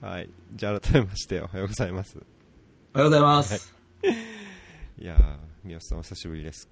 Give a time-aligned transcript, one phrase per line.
[0.00, 0.28] はい。
[0.54, 2.18] じゃあ改めましておはようございます。
[2.94, 3.74] おはようございます。
[4.98, 6.68] いやー、三好さんお久しぶりです。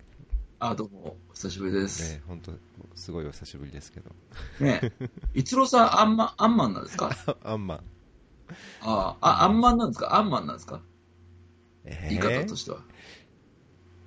[0.61, 2.15] あ、どうも、お久しぶりです。
[2.17, 2.53] ね、本当
[2.95, 4.11] すごいお久しぶりですけど。
[4.61, 7.11] ねえ、 一郎さん、アンマン、アンマンなんですか？
[7.43, 7.81] アンマン。
[8.83, 10.17] ああ、アンマンなんですか？
[10.17, 10.81] アンマンなんですか？
[11.85, 12.79] え言い方としては。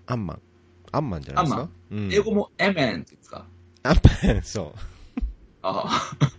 [0.05, 0.41] アンマン。
[0.91, 1.69] アンマンじゃないですか？
[1.91, 3.45] うん、英語もエメンって言うんですか？
[3.83, 3.95] アン
[4.27, 4.79] マン、そう。
[5.63, 6.36] ああ。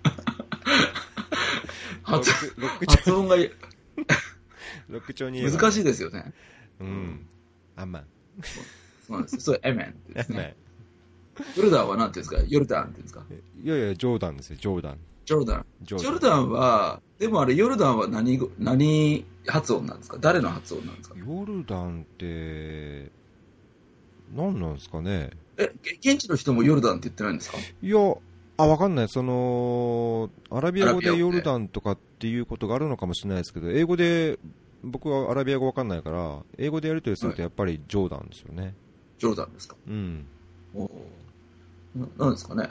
[2.09, 3.37] 発音が
[4.89, 6.33] ロック調に難しいですよね。
[6.81, 7.27] うん。
[7.77, 8.05] アンマン。
[9.07, 9.41] そうなんですよ。
[9.41, 10.39] それエメンですね。
[10.39, 10.57] ね
[11.57, 12.49] ヨルダンは何て言うんですか？
[12.49, 13.25] ヨルダンって言うんですか？
[13.63, 14.99] いやいや、ジョーダンですよ、ジョーダン。
[15.25, 15.67] ジョルダン。
[15.83, 20.19] ジジョルダンは、でもあれ、ヨルダンは何語、何発音なんですか？
[20.21, 21.17] 誰の発音なんですか？
[21.19, 23.11] ヨルダンって、
[24.35, 25.31] 何なんですかね？
[25.59, 27.59] え、げ現地の人もヨルダンって言ってないんですか？
[27.59, 28.17] いや、
[28.59, 29.09] あ、わかんない。
[29.09, 34.39] その、アラビア語でヨルダンとかっていうことがあるのかもしれないですけど、英語で、
[34.83, 38.75] 僕はアラビア語わかんないから、英語でやりとりするとやっぱりジョーダンですよね。
[39.19, 39.77] ジョルダンですか？
[39.89, 40.27] うん。
[40.75, 40.91] おー
[41.97, 42.71] ななんですかね？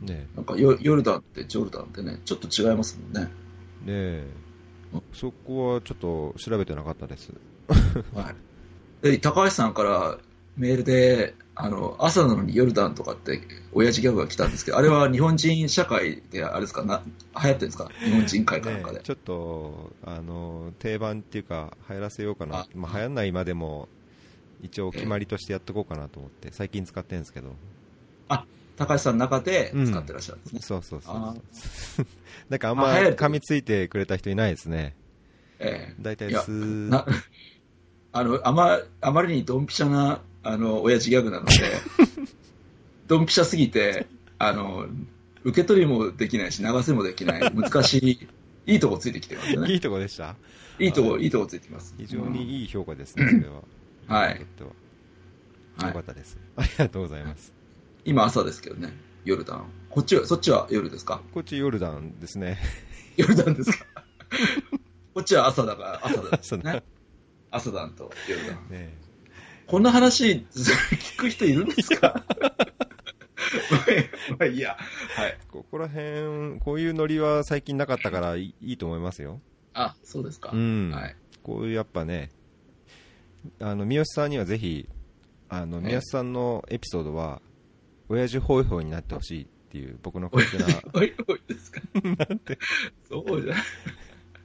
[0.00, 3.30] ねなんかヨヨルダンってジョルダンってね、ちょっと違いますもんね。
[3.86, 4.28] え、ね
[4.94, 7.32] え、そこはちょっと調べてなかったです。
[8.14, 8.34] はい。
[9.02, 10.18] で、高橋さんから
[10.56, 13.40] メールで、あの、朝なのにヨルダンとかって、
[13.72, 17.02] 親父ギャグが来たんですけど、あれは日本人社会で、あれですか、な
[17.42, 17.90] 流行ってるんですか？
[18.04, 18.94] 日本人会かなんかで。
[18.94, 22.68] ねえちょっと、あの、定番っていうか、流行らせようかなあ。
[22.76, 23.88] まあ、流行んないまでも、
[24.62, 27.54] 一応決まりとしてやっとこうかなと思って、最近使ってるんですけど。
[28.76, 30.60] 高橋さんの中で使ってらっしゃるんですね。
[30.62, 32.06] そうそうそうあそう。
[32.48, 34.94] なんかあんま噛みついてくれた人いないですね。
[35.58, 36.88] ええ大体す
[38.12, 41.52] あの、あま、あまりにドンピシャな、あの、親父ギャグなので、
[43.06, 44.06] ドンピシャすぎて、
[44.38, 44.86] あの、
[45.44, 47.98] 受け取りもできないし、流せもできない、難し
[48.66, 49.72] い、いいとこついてきてますよね。
[49.72, 50.36] いいとこでした？
[50.78, 51.94] いいとこ、いいとこついてきます。
[51.98, 53.62] 非常にいい評価ですね、それは。
[54.06, 54.40] はい
[55.80, 56.36] よかったです。
[56.56, 57.52] ありがとうございます。
[58.04, 58.92] 今朝ですけどね、
[59.24, 59.64] ヨルダン。
[59.90, 61.20] こっちは、そっちは夜ですか？
[61.32, 62.58] こっちヨルダンですね。
[63.16, 63.84] ヨルダンですか？
[65.14, 66.82] こっちは朝だから、朝だ、朝だね。
[67.50, 68.68] 朝だとヨルダン。
[68.70, 68.96] ね
[69.68, 72.24] こんな話、聞く人いるんですか？
[74.30, 74.76] まあいいや。
[75.14, 75.38] はい。
[75.50, 79.40] ここら辺、こういうノリは最近なかったからいいいいと思いますよ。
[79.74, 80.50] あ、そうですか。
[80.52, 80.90] うん。
[80.90, 81.16] はい。
[81.42, 82.30] こういうやっぱね、
[83.60, 84.88] あの、三好さんにはぜひ、
[85.50, 87.42] あの、ええ三好さんのエピソードは、
[88.08, 91.80] 親父ホイホイになってほしいっていう、僕の勝手な、おいおいですか？
[93.08, 93.54] そうじゃ。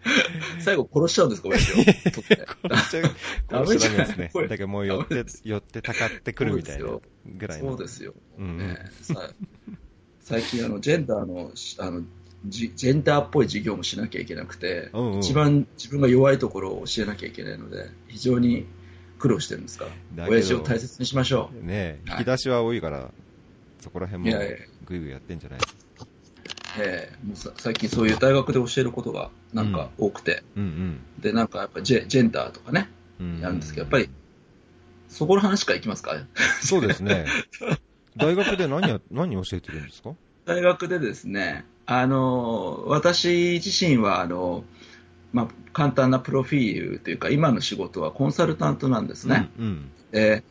[0.59, 1.75] 最後殺しちゃうんですか、親父を。
[1.75, 3.11] 取って殺しちゃう、
[3.65, 4.41] 殺しちゃダメですねこ。
[4.41, 7.69] れだからもう寄って寄ってたかってくるみたいなそうぐらいの。
[7.71, 8.13] そうですよ。
[8.37, 9.31] うんねさ
[10.21, 12.01] 最近あの、ジェンダーの、しあの、
[12.47, 18.65] ジジェンダーっぽい授業もしなきゃいけなくて、うんうん一番自分が弱いところを教えなきゃいけないので、非常に
[19.19, 19.87] 苦労してるんですか？
[20.15, 21.65] ら、親父を大切にしましょう。
[21.65, 23.11] ねえ、はい引き出しは多いから、
[23.81, 25.79] そこら辺もいやいやぐいぐいやってんじゃないですか。
[26.77, 27.25] ええ。
[27.27, 32.89] もうさ最近そういう大学で教えることがなんか多くて、うんで、なんかやっぱジェジェンダーとかね、
[33.41, 34.09] やるんですけど、やっぱり、
[35.07, 36.15] そこの話からいきますか？
[36.61, 37.25] そうですね。
[38.17, 40.15] 大学で何や、何教えてるんですか？
[40.45, 44.63] 大学でですね、あの、私自身は、あの、
[45.31, 49.49] まあ、簡単なプロフィールというか、今の仕事はコンサルタントなんですね。
[49.57, 49.91] うんうん。
[50.11, 50.43] で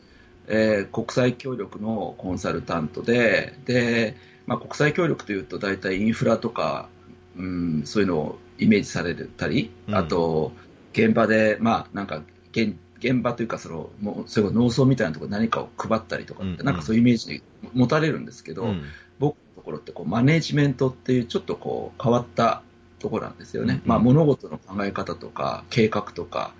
[0.47, 4.15] えー国際協力のコンサルタントで、で、
[4.45, 6.89] まあ、国際協力というと大体インフラとか、
[7.37, 9.95] うん、そういうのをイメージされたり、うん。
[9.95, 10.51] あと、
[10.91, 12.21] 現場で、まあ、なんか、
[12.51, 16.65] 現現場というかその、もうそれ農村みたいなところに何かを配ったりとかって、うん。
[16.65, 17.41] なんかそういうイメージに
[17.73, 18.83] 持たれるんですけど、うん。
[19.19, 22.63] 僕のところってこうマネジメントっていうちょっとこう変わった
[22.99, 23.89] ところなんですよね、うん。
[23.89, 26.53] まあ、物事の考え方とか計画とか、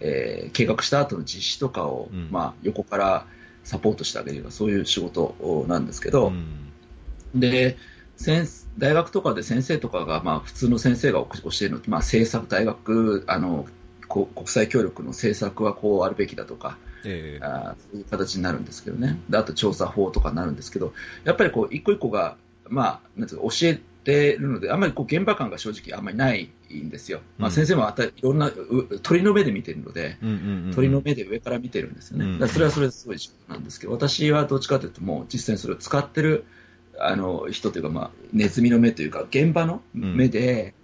[0.00, 2.28] えー計画した後の実施とかを、うん。
[2.30, 3.26] まあ、横から
[3.64, 6.72] サポートしてあげるようなそういう仕事なんですけど、うん。
[7.34, 7.76] で
[8.16, 8.46] 先
[8.78, 11.28] 大学とかで先生とかが、まあ、普通の先生が教
[11.62, 13.66] えるのって、まあ、政策大学あの
[14.08, 17.44] こ国際協力の政策はこうあるべきだとかええ。
[17.44, 20.92] あーそういう形になるんですけどね、であと調査法とかになるんですけど、
[21.24, 22.36] やっぱりこう一個一個が、
[22.68, 30.34] まあ、なんていうか教えてるので、あんまりこう現場感が正直あんまりないんですよ、まあ、うん先生もあたいろんなう鳥の目で見てるので、うんうん
[30.66, 30.74] うん。
[30.74, 36.44] 鳥の目で上から見てるんですよね、うんだからそれはそれですごい重要なんですけど、私はどっちかというと、もう実際にそれを使ってる
[36.98, 40.74] あの人というか、まあ、ネズミの目というか、現場の目で、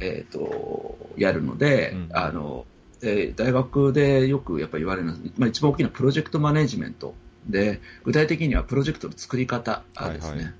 [0.00, 2.08] えー、とやるので、うん。
[2.12, 2.66] あの
[3.00, 7.14] で大学でよくやっぱり言われるのは、まあ、一番大きなプロジェクトマネジメント
[7.46, 10.54] で具体的にはプロジェクトの作り方ですね、はいはい。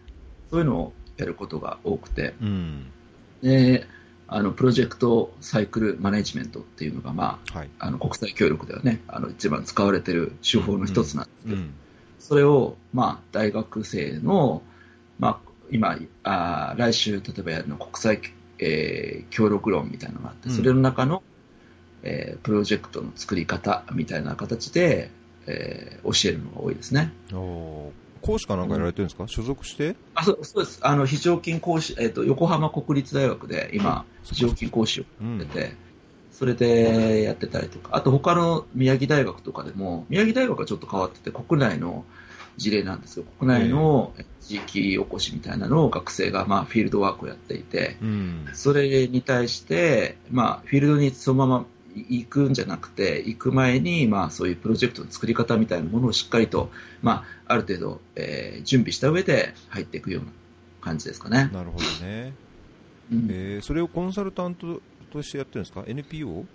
[0.51, 2.35] そういうのをやることが多くて。
[2.43, 2.87] うん。
[3.43, 3.87] で
[4.35, 7.71] あのプロジェクトサイクルマネジメントっていうのが、まあ、はい。
[7.79, 11.75] あの国際協力ではね、あの一番使われている手法の一つなんですけど、うん。
[12.19, 14.63] それを、まあ、大学生の、
[15.21, 18.21] まあ、今、あー来週、例えばやるの国際、
[18.59, 21.23] えー協力論みたいなのがあって、うんそれの中の、
[22.03, 25.11] えープロジェクトの作り方みたいな形で、
[25.47, 27.13] えー教えるのが多いですね。
[27.33, 29.29] おー講師かなんかやられてるんですか？
[29.29, 29.97] 所属して？
[30.15, 30.81] あそうそうです。
[30.83, 35.77] あの、非常勤講師、えっ、と、横浜国立大学で今、非常勤講師をうんやってて、
[36.33, 42.05] それでやってたりとか、あと他の宮城大学とかでも、宮城大学はちょっと変わってて、国内の
[42.57, 43.25] 事例なんですよ。
[43.39, 48.47] 国内の地域おこしみたいなのを学生が、まあ、フィールドワークをやっていて、うん。
[48.53, 56.71] それに対して、まあ、フィールドにそのまま行くんじゃなくて、行く前に、まあ、そういうプロジェクトの作り方みたいなものをしっかりと、
[57.03, 60.31] まあ、ある程度、えー準備した上で入っていくような
[60.81, 61.51] 感じですかね。
[61.53, 62.33] なるほどね。
[63.13, 64.81] うんえーそれをコンサルタント
[65.13, 66.47] としてやってるんですか ?NPO?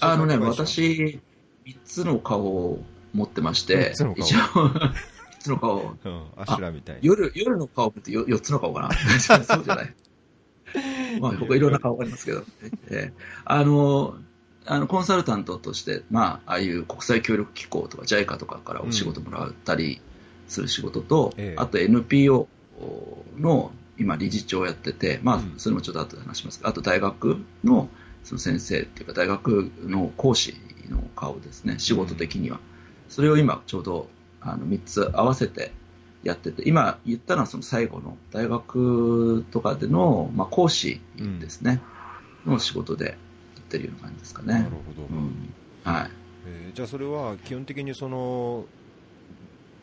[0.00, 1.20] あのね、私、
[1.66, 2.82] 3つの顔を
[3.12, 4.92] 持ってまして、三つの顔一応、3
[5.38, 6.26] つの顔、うん。
[6.36, 7.00] アシュラみたいな。
[7.02, 8.90] 夜夜の顔って4つの顔かな
[9.20, 9.94] そうじゃない。
[11.20, 12.44] まあ、僕いろんな顔がありますけど、
[12.88, 14.16] えーあの、
[14.66, 20.00] あのコンサルタントとして、まあ、ああいう国際協力機構とか JICA とかからお仕事もらったり
[20.48, 21.60] する仕事と、ええ。
[21.60, 22.48] あと NPO
[23.38, 26.58] の今理事長をやってて、まあうん、それもちょっと後で話します。
[26.58, 27.88] けど、あと大学の
[28.24, 30.54] その先生っていうか大学の講師
[30.88, 32.58] の顔ですね、仕事的には。
[33.08, 34.08] それを今ちょうど
[34.40, 35.72] あの3つ合わせて
[36.24, 41.00] やってて、今言ったのはその最後の大学とかでの、まあ、講師
[41.40, 41.80] ですね、
[42.46, 43.12] の仕事でや
[43.60, 44.54] ってるような感じですかね。
[44.54, 45.06] なるほど。
[45.08, 45.54] うん
[45.84, 46.10] はい。
[46.46, 48.64] えーじゃあそれは基本的にその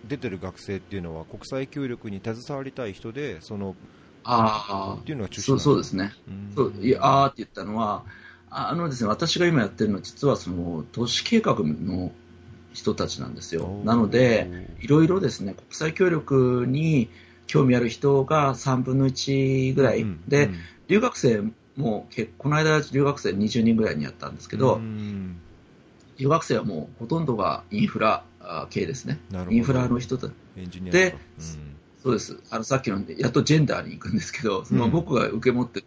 [0.07, 3.75] 出てる学生っていうのは国際協力に携わりたい人でその
[4.23, 6.11] あっていうのがあ、そう中心そうですね。
[6.27, 8.03] うんそういやあーって言ったのは、
[8.49, 12.11] ああのですね、私が今やってるのは、実はその都市計画の
[12.73, 13.81] 人たちなんですよ。
[13.83, 17.09] なので、いろいろですね、国際協力に
[17.47, 20.55] 興味ある人が3分の1ぐらい、うんで、うん
[20.87, 21.43] 留学生
[21.77, 25.39] も結この間、留学生20人ぐらいにやったんですけど、うん
[26.17, 29.19] 留学生はもうほとんどがインフラあ系ですね。
[29.49, 30.31] インフラの人たち。
[30.91, 31.15] で
[32.03, 32.39] そうです。
[32.49, 35.85] あの、さっきの、やっとジェンダーに行くんですけど、そのうん僕が受け持ってる、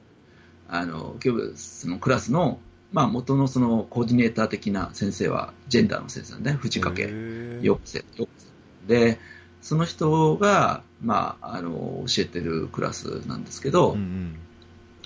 [0.69, 1.17] あの、
[1.57, 2.61] そのクラスの、
[2.95, 7.61] まあ、元のそのコーディネーター的な先生は、ジェンダーの先生なんで、藤うん、掛へー。
[7.61, 8.47] よくせ、よくせ。
[8.87, 9.19] で、
[9.61, 14.39] その人が、まあ、あの、教えてるクラスなんですけど、うんうん。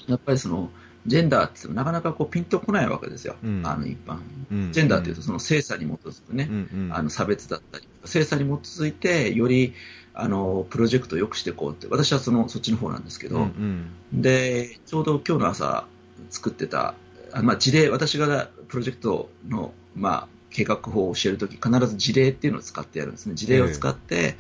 [0.07, 0.71] やっぱりその、
[1.07, 3.37] ジェンダーってなかなかこうピンとこないわけですよ。
[3.43, 3.63] うん。
[3.65, 4.19] あの、一般。
[4.53, 4.73] うん。
[4.73, 6.95] ジェンダーっていうと、その性差に基づくね、うんうん。
[6.95, 9.73] あの差別だったり、性差に基づいて、より
[10.13, 14.21] あのプロジェクトを良くしていこうって、私はそのそっちの方なんですけど、うんうん。
[14.21, 15.87] でちょうど今日の朝
[16.29, 16.95] 作ってた、あ
[17.43, 23.35] まあ、事例、私がプロジェクトの、まあ、計画法を教えるとき、必ず事例っていうのを使ってやるんですね。
[23.35, 24.37] 事例を使って、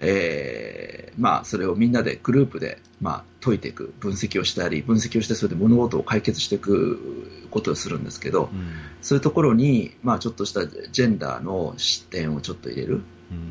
[0.00, 13.02] えーまあ、それをみんなでグループで、まあ、解いていく、分析をしたり、分析をして、それで物事を解決していくことをするんですけど、うんそういうところに、まあ、ちょっとしたジェンダーの視点をちょっと入れる。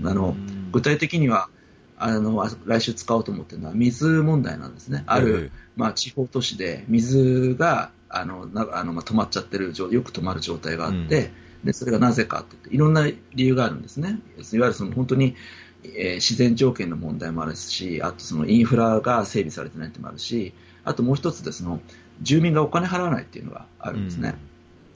[0.01, 0.35] うんあの
[0.71, 1.49] 具体的には、
[1.97, 5.03] あの、あ来週使おうと思ってるのは水問題なんですね。
[5.07, 11.31] ある、まあ、地方都市で水が、あの、なあのまあ、止まっちゃってる状、よく止まる状態があって、
[11.63, 14.19] で、それがなぜかっていろんな理由があるんですね。
[14.37, 15.35] いわゆるその本当に、
[15.83, 20.53] えー自然条件の問題もあるし、あとそのインフラが整備されてないってのもあるし、
[20.83, 21.79] あともう一つでその、
[22.21, 24.35] 住民がお金払わないっていうのがあるんですね。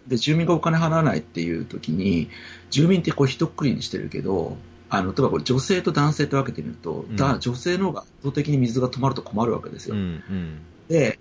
[0.07, 2.29] で、住民がお金払わないっていう時に、
[2.69, 4.57] 住民ってこう一括りにしてるけど、
[4.89, 9.95] あの、例えばこれ女性と男性って分けてみると、うんだ女性の方が圧倒的に水が止まると困るわけですよ。
[9.95, 10.57] うんうん
[10.87, 11.19] で、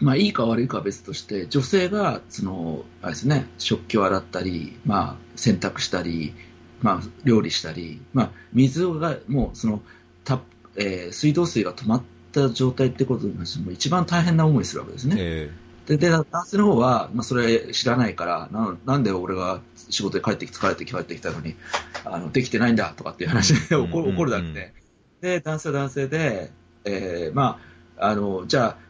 [0.00, 6.34] まあ、いいか悪いかは別として、女性が、その、あれですね、食器を洗ったり、まあ、洗濯したり、
[6.80, 9.82] まあ、料理したり、まあ、水が、もう、その、
[10.24, 10.40] た
[10.76, 15.16] えー水道水が止まった状態ってことに関しても一番大変な思いするわけですね。
[15.18, 15.50] え
[15.86, 21.56] で、で男性の方は、まあ、それ知らないからな、なんで俺が仕事で帰ってきて、疲れて帰ってきたのに、
[22.04, 24.72] あの、できてないんだとかっていう話でうん怒る怒るだけで。
[25.20, 26.52] で、男性は男性で、
[26.84, 27.58] えーま
[27.98, 28.76] あ、あの、じゃあ、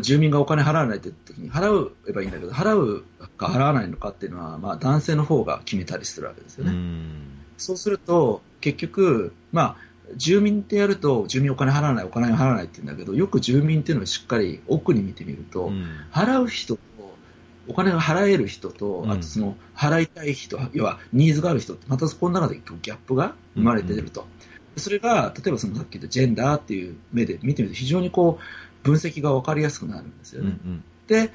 [0.00, 3.04] 住民がお金払わないって時に払えばいいんだけど、払う
[3.36, 6.76] か払わないのかっていうのは、まあ、男性の方が決めたりするわけですえよね。
[6.76, 9.76] うんそうすると、結局、まあ、
[10.16, 16.82] 住民ってやると、住民お金払わない、お金払わないって言うんだけど、よく住民っていうのをしっかり奥に見てみると、うん払う人と、
[17.68, 24.26] お金が払える人と、うんあとその払いたい人、要はニーズがある人って、またそこの中でギャップが生まれてると。
[24.76, 28.42] それが、例えばそのさっき言ったジェンダーっていう目で見てみると、非常にこう、
[28.82, 30.54] 分析が分かりやすくなるんですようんうね。
[30.54, 31.32] んで、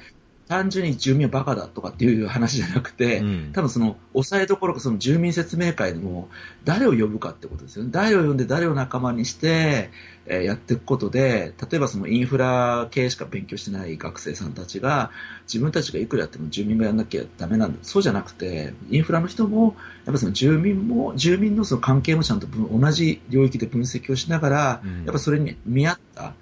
[0.48, 6.28] 単純に住民はバカだとかっていう話じゃなくて、うん多分その、抑えどころかその住民説明会でも、
[6.64, 7.90] 誰を呼ぶかってことですよね。
[7.92, 9.90] 誰を呼んで誰を仲間にして、
[10.26, 15.10] えーやっていくことで、例えばそのインフラ系しか勉強してない学生さんたちが、
[15.46, 17.78] 自分たちがいくらやっても住民がやんなきゃダメなんだ。
[17.82, 19.76] そうじゃなくて、インフラの人も、
[20.06, 26.32] やっぱその住民も、住民のその関係もちゃんと分同じ領域で分析をしながら、うんやっぱそれに見合った、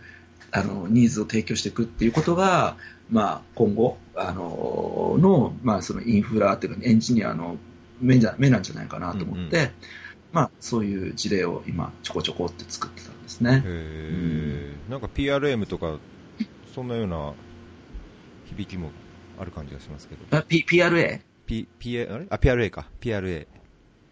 [0.57, 2.77] あの、ニーズを提供していくっていうことが、
[3.11, 7.57] まあ、今後、あの、の、まあ、そのインフラっていうか、エンジニアの
[8.01, 9.73] 目じゃ目なんじゃないかなと思って、うんう
[10.33, 13.63] まあ、そういう事例を今、ちょこちょこって作ってたんですね。
[13.65, 14.91] へー。
[14.91, 15.99] なんか PRM とか
[16.75, 17.33] そんなような
[18.47, 18.91] 響きも
[19.39, 20.37] ある感じがしますけど。
[20.37, 21.21] あ P、PRA?
[21.47, 22.27] P PA あれ？
[22.29, 23.47] あ PRA か PRA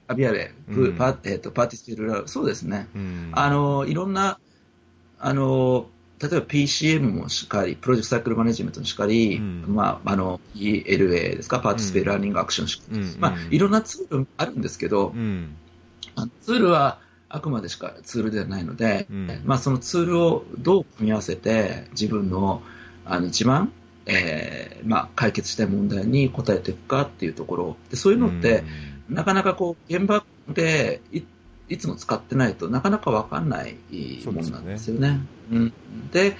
[0.07, 2.89] あ PRA、うんパえっとパーティスピールラブそうですね。
[2.95, 3.31] うん。
[3.33, 4.39] あの、いろんな、
[5.19, 5.89] あの、
[6.25, 9.65] 例えば PCM もしっかり、プロジェクトサイクルマネジメントもしっかり、うん。
[9.69, 12.85] まあ、あの、ELA ですか、パーティスペーラーニングアクションしか。
[12.91, 13.21] り、うん。
[13.21, 15.55] まあ、いろんなツールあるんですけど、うん。
[16.41, 19.43] ツールはあくまでしかツールではないので、うん。
[19.45, 22.63] まあ、そのツールをどう組み合わせて自分の
[23.05, 23.71] あの一番、
[24.07, 27.77] えーまあ、解決したい問題に応えていくかっていうところ。
[27.91, 28.65] でそういうのって、
[29.11, 31.03] なかなかこう現場で
[31.69, 33.77] いいつも使ってないとなかなか分かんない
[34.27, 35.21] ものなんですよね。
[35.51, 35.73] うん、
[36.13, 36.37] で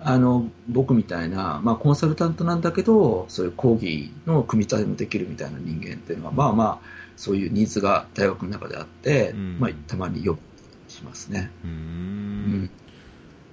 [0.00, 9.58] あの僕みたいな、まあ、コンサルタントなんだけどそういう講義の組み立てもできるみたいな人間っていうのはまあまあそういうニーズが大学の中であって、うん。
[9.58, 10.38] まあ、たまに呼ぶ
[10.86, 11.50] しますね。
[11.64, 11.70] うん。
[11.70, 12.70] ん。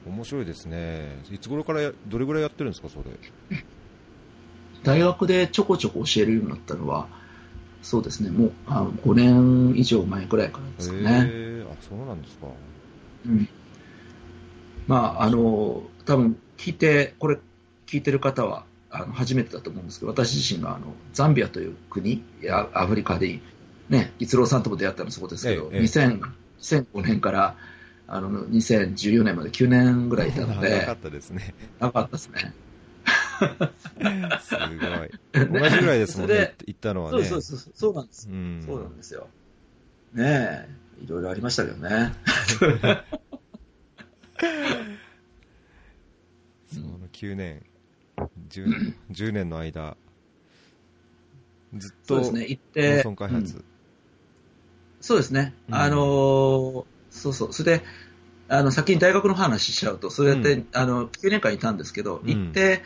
[0.05, 1.20] 面白いですね。
[1.32, 2.98] いつ頃からやどれぐらいやってるんですかそ
[3.50, 3.58] れ？
[4.84, 7.08] 大学でちょこちょこ教えるようになったのは
[7.86, 8.32] そうですね。
[8.32, 11.32] もうあ5年以上前くらいからですかね。
[11.70, 12.48] あそうなんですか。
[13.27, 13.48] うん。
[14.88, 17.38] まあ、あの、多分聞いて、これ
[17.86, 23.39] 聞いてる方は、あの、初めてだと思うんですけど、私自身が、あの、ザンビアという国、やアフリカで、
[23.89, 25.82] ね、逸郎さんとも出会ったのそこですけど、ええええ。
[25.82, 26.22] 2000
[26.60, 27.56] 2005年から、
[28.08, 31.54] あの、2014年まで9年ぐらいいたの 長かでっ、たですね。
[31.80, 32.54] なかったですね。
[34.42, 38.30] すごい同じぐらいですもんね行ったのはねそうそうそう、そうなんです。
[38.30, 39.27] うんそうなんですよ。
[40.13, 40.68] ね
[41.00, 42.13] え、いろいろありましたけどね。
[46.74, 47.65] その9年
[48.50, 49.98] 10, 年10年の間
[51.74, 53.04] ずっとそうですね、行っ農て。
[53.04, 53.63] 村開発、
[55.01, 55.54] そうですね。
[55.70, 57.54] うんあのーそうそう。
[57.54, 57.86] それで、
[58.50, 62.84] あの、先に大学の話しちゃうと、そうやって、うんあの、9年間いたんですけど、うん行って、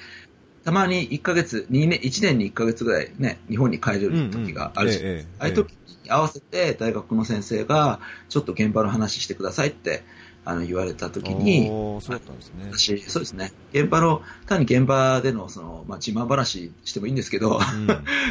[0.63, 5.01] たまに1ヶ月、2年、1年に1ヶ月ぐらいね、日本に帰れる時があるし、
[5.39, 5.77] ああいう時に
[6.09, 7.99] 合わせて大学の先生が、
[8.29, 10.03] ちょっと現場の話してくださいって、
[10.45, 12.69] あの、言われた時に、そうだったんですね。
[12.71, 13.51] 私、そうですね。
[13.71, 17.59] 現場の、単に現場での、その、まあ、自慢話してもいいんですけど、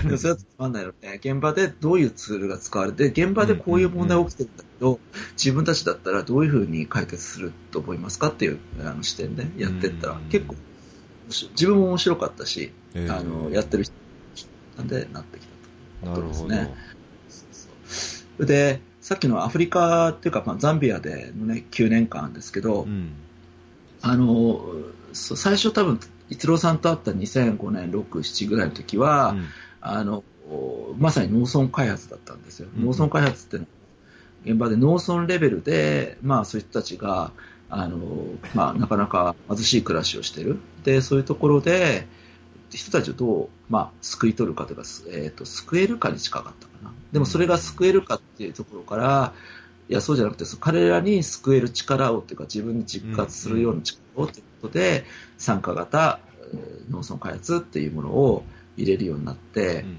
[0.02, 4.98] でも それはつまんないので、現場でどういうツールが使われて、現場でこういう問題が起きてるんだけど、
[5.36, 10.56] 自分たちだったらどういうふうに解決すると思いますかっていうあの視点でやってったらうん、結構、
[11.28, 13.94] 自分も面白かったし、ええあの、やってる人
[14.76, 16.12] なんでなってきたと。
[16.12, 23.12] なるほど、でで、さっきのアフリカっていうか、まあ、ザンビアでのね、9年間ですけど、うん
[24.00, 24.64] あの、
[25.12, 25.98] 最初多分、
[26.30, 29.46] 逸郎さんと会った2005年、6、7ぐらいの時は、うん
[29.80, 30.24] あの、
[30.98, 32.68] まさに農村開発だったんですよ。
[32.76, 33.66] うん農村開発って
[34.44, 37.32] 現場で農村レベルで、まあそういう人たちが、
[37.70, 37.98] あの、
[38.54, 40.58] まあなかなか貧しい暮らしをしてる。
[40.88, 42.06] で、そういうところで、
[42.70, 46.92] 人たちをどう、まあ、救い取るかというか、えっ、と、救えるかに近かったかな。
[47.12, 49.32] でもそれが救えるかっていうところから、
[49.88, 55.04] いや、そうじゃなくて、彼らに救える力をというか、自分に実活するような力をということで、
[55.38, 56.20] 参加型
[56.90, 58.44] 農村開発っていうものを
[58.76, 59.96] 入れるようになって、うん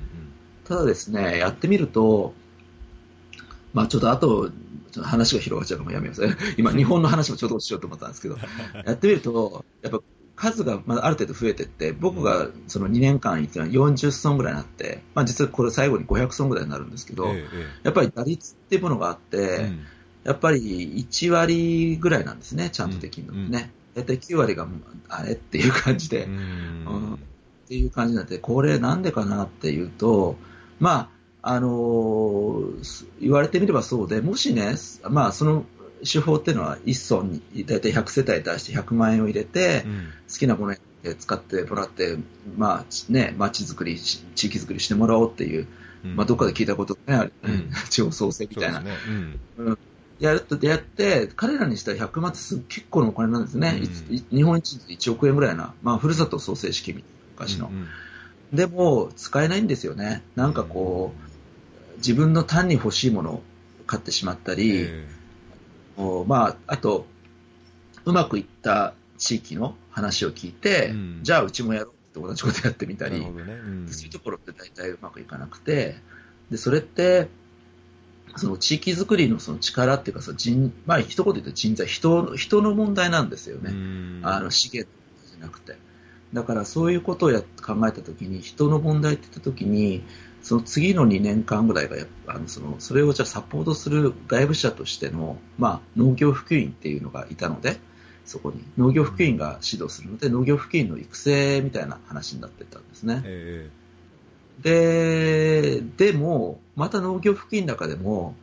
[0.69, 2.35] ただですね、やってみると、
[3.73, 4.51] まあちょっと後、
[4.91, 6.21] ちょっと話が広がっちゃうかもやめます。
[6.57, 8.37] 今、日本の話もちょっとしようと思ったんですけど、
[8.85, 9.99] やってみると、やっぱ
[10.39, 19.85] 数がまあある程度増えていって、僕がその2年間行ってのは40村ぐらいになって、まあ実はこれ最後に500村ぐらいになるんですけど、ええやっぱり打率っていうものがあって、ええうん。
[20.23, 23.51] やっぱり1割ぐらいなんですね、ちゃんとできるのってうん。
[23.51, 23.71] ね。
[23.95, 24.65] 大体9割が
[25.09, 26.33] あれっていう感じで、うん。
[26.33, 27.13] うん。
[27.15, 27.17] っ
[27.67, 30.37] ていう感じになって、これなんでかなっていうと、
[30.79, 31.09] ま
[31.41, 34.75] あ、あのーす言われてみればそうで、もしね、
[35.09, 35.65] まあ、その
[36.03, 40.07] 手法っていうのは一村に大体100世帯に対して100万円を入れて、うん。
[40.31, 40.79] 好きなものに
[41.17, 42.17] 使ってもらって、
[42.57, 45.67] まあ、ちね、街づくり、し地域づくりしてもらおうっていう、
[46.05, 46.15] うん。
[46.15, 47.71] まあ、どっかで聞いたことね、あるうん。
[47.89, 48.83] 地方創生みたいな。
[49.57, 49.77] そうん。
[50.19, 53.81] やると出会って、彼らにしたら100万ってす結構のお金なんですね。
[54.31, 57.67] 日本一で1億円ぐらいな、まあ、ふるさと創生式みたいな昔の。
[57.67, 57.87] うん
[58.53, 60.23] でも、使えないんですよね。
[60.35, 63.43] なんかこう、自分の単に欲しいものを
[63.85, 65.18] 買ってしまったり、えお
[66.27, 67.05] まあ、あと、
[68.05, 73.27] うまくいった地域の話を聞いて、うんじゃあうちもやろうって同じことやってみたりね。
[73.27, 75.95] うんそういうところって大体うまくいかなくて、
[76.49, 77.27] でそれって、
[78.35, 83.71] その地域づくりのその力っていうかさ、人まあ一言で言うと人材人、人の問題なんですよね。
[83.71, 84.91] うんあの資源
[85.29, 85.75] じゃなくて。
[86.33, 90.03] だからそういうことをや考えたときに、人の問題って言ったときに、
[90.41, 97.77] その次の2年間ぐらいがあのその、それをじゃあサポートする外部者としての、まあ、農業普及員っていうのがいたので、
[98.25, 103.23] そこに農業普及員が指導するので、農業普及員の育成みたいな話になってったんですね。
[103.25, 103.69] え
[104.61, 108.35] で、でも、また農業普及員の中でも、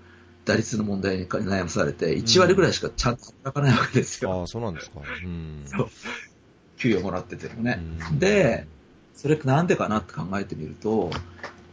[0.45, 4.31] 打率の問題に悩まされて、1割ぐらいしかちゃんと働かないわけですよ。
[4.31, 5.01] えああ、そうなんですか。
[5.01, 5.65] うん。
[5.67, 5.89] そう
[6.79, 7.81] 給与もらっててもね。
[8.11, 8.67] うんで、
[9.15, 11.11] それなんでかなって考えてみると、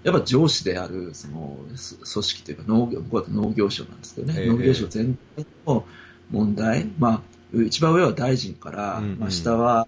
[0.03, 4.47] やっぱ上司であるそのす組織というか農業、僕は農業省なんですけどね、ええ。
[4.47, 5.85] 農業省全体の
[6.29, 9.19] 問題、まあ、一番上は大臣から、うんうん。
[9.19, 9.87] まあ、下は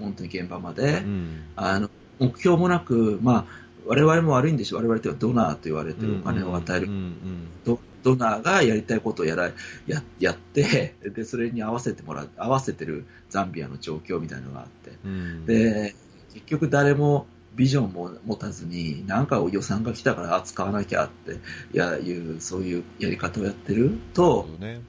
[0.00, 1.42] 本当に現場まで、うん。
[1.56, 6.86] あの目標もなく、まあ、我々も悪いんでしょ、我々というのはドナーと言われてるお金を与える。
[6.86, 7.48] うんうん。
[7.64, 9.50] ドドナーがやりたいことをやら
[9.86, 15.44] ややって で、それに合わせてもらう、合わせてるザンビアの状況みたいなのがあって、うん。
[15.44, 15.94] で、
[16.32, 17.26] 結局誰も
[17.60, 21.36] ビジョンも持たずに、なんか予算が来たからあ使わなきゃって
[21.76, 24.80] やいう、そういうやり方をやってるとね。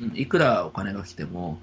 [0.00, 1.58] うんいくらお金が来ても、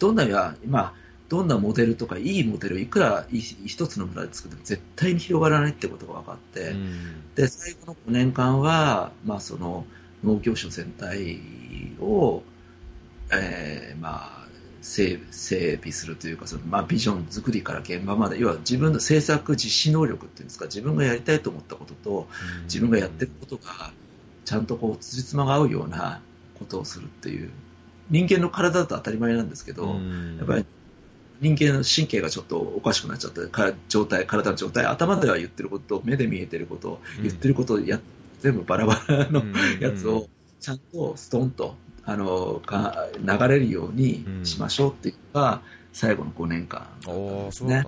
[0.00, 0.94] どんなや、まあ、
[1.28, 9.86] どんなモデルとかいいモデルをいくらい一つの村で作っても絶対に広がらないってことが分かって、うんで、最後の5年間は、まあ、その
[10.24, 11.38] 農業省全体
[12.00, 12.42] を、
[13.32, 14.35] えーまあ、
[14.86, 22.28] 整整備するというか、そのまあ、ビジョン作りから現場まで、要は自分の政策実施能力っていうんですか、自分がやりたいと思ったことと、
[22.64, 23.92] 自分がやってることが、
[24.44, 26.20] ちゃんとこう、辻褄が合うような
[26.58, 27.50] ことをするっていう、
[28.10, 30.36] 人間の体だと当たり前なんですけど、うん。
[30.38, 30.64] やっぱり
[31.40, 38.00] 人間の神経がちょっとおかしくなっちゃって、か状態、体の状態、頭では言ってること、目で見えてること、うん言ってることをや
[38.40, 39.52] 全部バラバラのうん。
[39.80, 40.28] やつを
[40.60, 41.74] ちゃんとストンと
[42.06, 45.60] あのか流れるようにしましょうっていうのが
[45.92, 47.84] 最後の5年間ですね。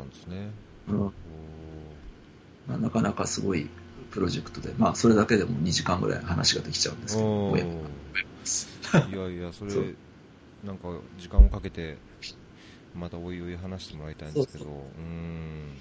[2.68, 3.70] なかなかすごい
[4.10, 9.72] プロジェクトで、まあ、それだけでも2時間ぐらい話ができちゃうんですけど、いやいや、それ
[10.64, 11.96] なんか時間をかけて、
[12.94, 14.76] またおいおい話してもらいたいんですけど、そうう。
[15.02, 15.76] ん。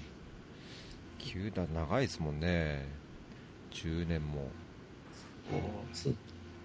[1.18, 2.86] 球団長いですもんね。
[3.72, 4.48] 10年も。
[5.92, 6.14] そう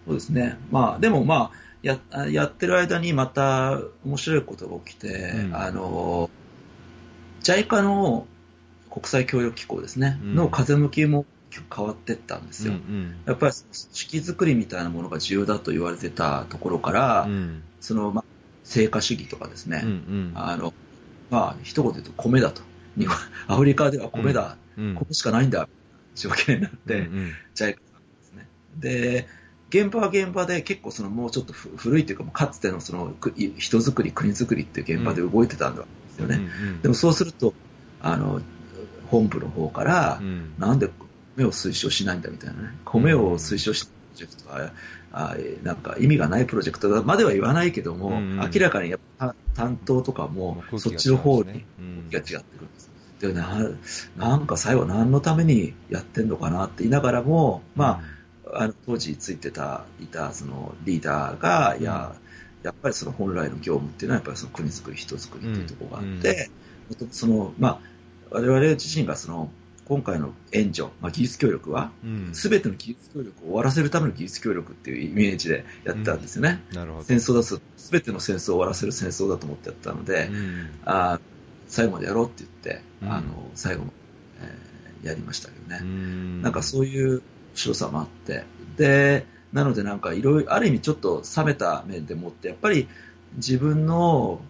[0.06, 5.56] そうですね、まあ、でも、まあや、やってる間にまた面白いことが起きて、うん。
[5.56, 6.30] あの
[7.44, 8.26] JICA の
[8.90, 10.36] 国際協力機構ですね、うん。
[10.36, 11.26] の風向きも
[11.76, 12.74] 変わっていったんですよ。
[12.74, 17.64] うんやっぱり組織作りみたいなものが重要だと言われてたところから、うん。
[17.82, 18.26] そのまあ
[18.64, 20.32] 成果主義とかですね、うんうん。
[20.36, 20.74] あの
[21.30, 22.62] まあ一言で言うと米だと、
[23.48, 24.96] アフリカでは米だ、うん。
[24.96, 25.68] 米しかないんだ。
[26.16, 27.32] 状況になって、うんうん。
[27.56, 28.48] ジャイカさんですね。
[28.78, 29.28] で、
[29.74, 35.82] 現場は現場で結構そのもうちょっとふ古いというか、かつてのそのく人づくり、国づくりっていう現場で動いてたんで
[36.16, 36.36] すよね。
[36.36, 37.56] うんうんでもそうすると、
[38.00, 38.42] あの、
[39.10, 40.54] 本部の方から、うん。
[40.60, 40.90] なんで
[41.38, 42.70] 米を推奨しないんだみたいなね。
[42.86, 44.72] 米を推奨しプロジェクトは、
[45.12, 48.52] あなんか意味がないプロジェクトだまでは言わないけども、うんうん。
[48.54, 51.66] 明らかにやっぱ担当とかもそっちの方に
[52.12, 52.94] が違ってくるんです。
[53.20, 53.58] でな
[54.18, 58.02] なんか最後何のためにやってんのかなって言いながらも、まあ、
[58.52, 62.16] あの当時ついてた、いたそのリーダーが、いや、
[62.64, 66.50] やっぱりその本来の業務っていうのは、やっぱりその国づくり、人づくりっていうところがあって、
[67.12, 67.80] その、まあ、
[68.32, 69.52] 我々自身がその、
[69.86, 72.30] 今回の援助、まあ、技術協力は、うん。
[72.34, 76.62] すべての技術協力を終わらせるための技術協力っていうイメージでやってたんですよね。
[76.72, 77.04] なるほど。
[77.04, 80.70] 戦争だと、すべての戦争を終わらせる戦争だと思ってやったので、うん。
[80.86, 81.20] あ
[81.68, 83.12] 最後までやろうって言って、うん。
[83.12, 83.24] あの
[83.56, 83.94] 最後まで、
[84.42, 85.80] えーやりましたけどね。
[85.82, 86.42] うん。
[86.42, 87.22] なんかそういう面
[87.54, 88.44] 白さもあって、
[88.78, 92.88] で、なのでなんかいろいろ、ある意味ちょっと冷めた面でもって、やっぱり
[93.36, 94.42] 自分の、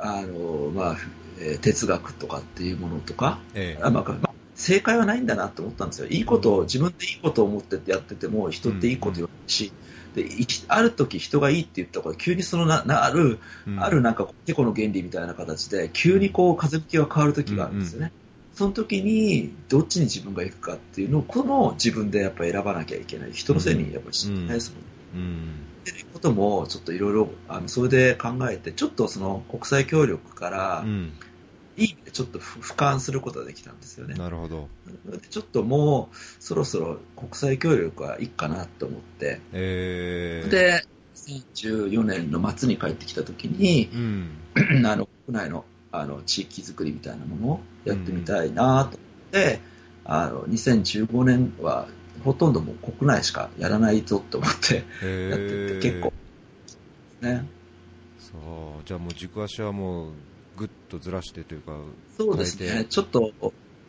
[0.00, 0.96] あの、まあ、
[1.40, 3.82] えー哲学とかっていうものとか、ええ。
[3.82, 6.08] あまあまあ正解はないんだなと思ったんですよ。
[6.08, 9.72] いいことを、自分でいいことを思ってやってても、人っていいこと言わないし、
[10.66, 13.80] ある時人がいいって言ったから、急にそのな、なある、うん。
[13.80, 18.10] あるなんか、てこの原理みたいな形で、急にこう、風向きが変わる時があるんですよね。
[18.58, 23.32] その時に、どっちに自分が行くかっていうのを、この自分でやっぱ選ばなきゃいけない。
[23.32, 24.74] 人のせいにやっぱりしないです
[25.14, 25.22] もん。
[25.22, 31.12] うんってることもちょっといろいろあのそれで考えてちょっとその国際協力から、うん。
[31.76, 34.16] いいちょっとふ俯瞰することができたんですよね。
[34.16, 34.68] なるほど。
[35.06, 40.82] でちょっともうそろそろ国際協力はいいかなと思って、えー。、で、
[41.14, 44.30] 2014年の末に帰ってきたときに、うん。
[44.84, 48.98] あの国内のあの地域づくりみたいなものをやってみたいなと思っ
[49.32, 49.60] て、
[50.04, 51.88] あの2015年は
[52.24, 56.12] ほとんどもう国内しかやらないぞと思ってやってえて、結構、
[57.20, 57.46] ね。
[58.18, 58.36] そ
[58.80, 58.82] う。
[58.84, 60.12] じゃあもう軸足はもう、
[60.56, 61.78] ぐっとずらしてというか、
[62.16, 63.32] そうですね、ちょっと、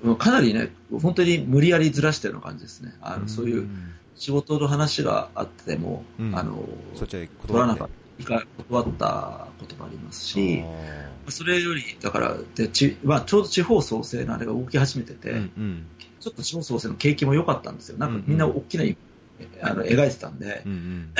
[0.03, 0.69] うんかなりね、
[1.01, 2.93] 本当に無理やりずらしてるような感じですね。
[3.01, 7.89] あのそういうん仕事の話があっても、うんあのそっちは断らなかっ
[8.23, 10.63] 断ったこともありますし、
[11.27, 15.85] あそれより、だからでち、まあ、ちょうど地方創生のあれが動き始めてて、ーうんうん。
[16.19, 17.97] ちょっと地方創生の景気も良かったんですよ。
[17.97, 18.83] なんかみんな大きな、
[19.61, 21.13] あの描いてたんでう、ん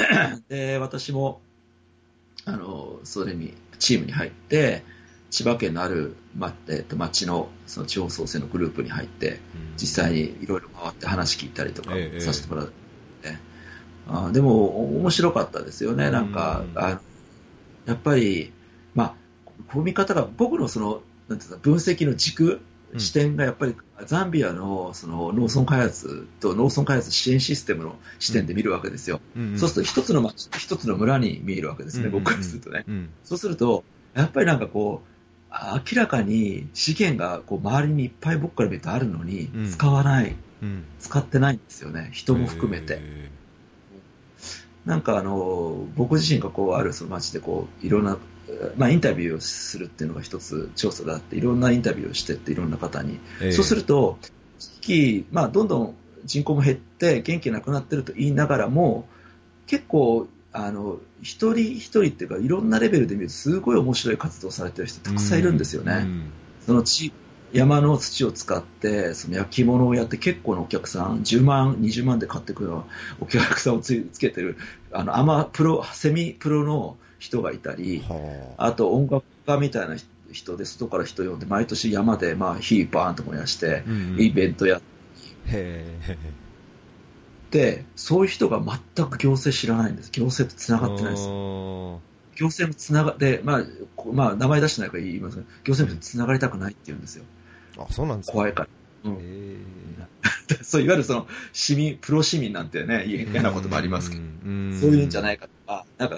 [0.50, 1.42] で私も
[2.46, 4.84] あのそれにチームに入って、
[5.30, 9.40] 千葉県のある、まえっと町のその地方創生のグループに入って、うん。
[9.78, 13.38] 実際にいろいろ回って話聞いたりとかええさせてもらって、
[14.12, 17.02] あでも面白かったですよね、なんか、うんあ
[17.86, 18.52] やっぱり、
[18.94, 19.16] まあ、
[19.72, 22.62] こう見方が僕のそのなんていうか分析の軸、うん
[22.98, 23.76] 視点がやっぱり
[24.08, 29.22] ザンビアのその農村開発と農村開発支援システムの視点で見るわけですよ。
[29.36, 32.84] うんうんそうすると一つの町、一つの村に見えるわけですね、うんうんうん僕からするとね。
[32.88, 33.10] うん。
[33.24, 33.84] そうすると、
[34.16, 40.84] やっぱりなんかこう、明らかに資源がこう周りにいっぱい僕から見るとあるのにうん、使わない、うん。
[41.00, 42.98] 使ってないんですよね、人も含めて。
[43.00, 43.32] え
[44.90, 48.18] なんかあの、僕自身がこうあるその街でこう、いろんな、
[48.76, 53.20] まあインタビューをするっていうのが一つ調査であって、いろんなインタビューをしてっていろんな方に。
[53.40, 54.18] ーそうすると、
[54.58, 59.08] 地域、まあどんどん人口も減って元気なくなってると言いながらも、
[59.68, 65.94] 結構、あの、一人一人っていうか、いろんなレベルで見ると、すごい面白い活動をされてる人たくさんいるんですよね。
[65.94, 66.32] うん
[66.66, 67.12] その地
[67.52, 72.74] 山の土を使って、その焼き物をやって結構なお客さん、10万、20万で買ってくる
[73.20, 74.58] お客さんをつつけてる、
[74.92, 79.96] あの、アマプロ、セミプロの人がいたり、はあと音楽家みたいな
[80.32, 84.82] 人で、外から人呼んで、毎年山で、まあ、火バーンと燃やしてあ。、うんうんイベントやっ
[85.48, 86.00] へ
[87.50, 90.12] て、そういう人が全く行政知らないんです。
[90.12, 91.24] 行政と繋ーがってないです。
[91.26, 93.64] 行政も繋がって、まあ、
[93.96, 97.26] こまあ、名前出してないから言いますが、行政も繋がりたくないって言うんですよ。
[97.90, 98.34] あ、そうなんですか。
[98.34, 98.70] 怖いから。
[99.12, 99.18] うん。
[99.20, 99.60] へ
[100.64, 106.18] そういわゆるその市民、プロ市民なんてね、ー嫌なこともありますけど、んそういうんじゃないかとか、なんか、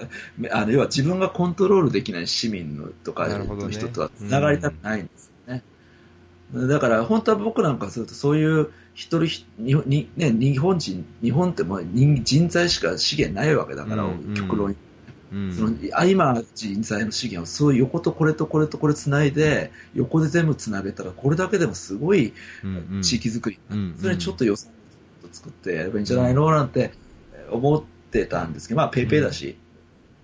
[0.50, 5.62] あの要は自分がコントロールできない市民のとかの人とは繋がりたくないんですよね。
[6.68, 14.74] だから本当は僕なんかするとそういう一人ひ日本に、ね、日本人、日本ってもう人人材しか資源ないわけだから、うん極論
[15.32, 15.52] うん。
[15.52, 23.02] そのあ今、人材の資源をそういう横とこれとこれとこれつないで、横で全部つなげたら、これだけでもすごいうんうん。
[23.02, 26.50] 地域づくり、うんそれにちょっと予算を作ってやればいいんじゃないの？
[26.50, 26.92] なんて
[27.50, 29.56] 思ってたんですけど、まあ、ペイペイだし、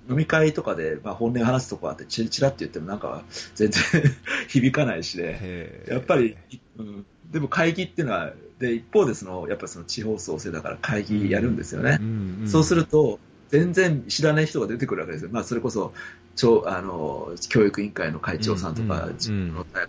[0.08, 3.22] 飲み会とかで、まあ、本音を話すとこあって、チラチラって言ってもなんか
[3.54, 3.82] 全然
[4.48, 6.36] 響かないしで、やっぱり、
[6.78, 11.98] うん、でも会議っていうのは、で一方でその、やっぱりその地方創生だから会議やるんですよね。
[11.98, 12.48] んん。
[12.48, 15.30] そうすると、全然知らない人が出てくるわけですよ。
[15.32, 15.92] まあ、それこそ、
[16.36, 19.08] 超あの教育委員会の会長さんとか、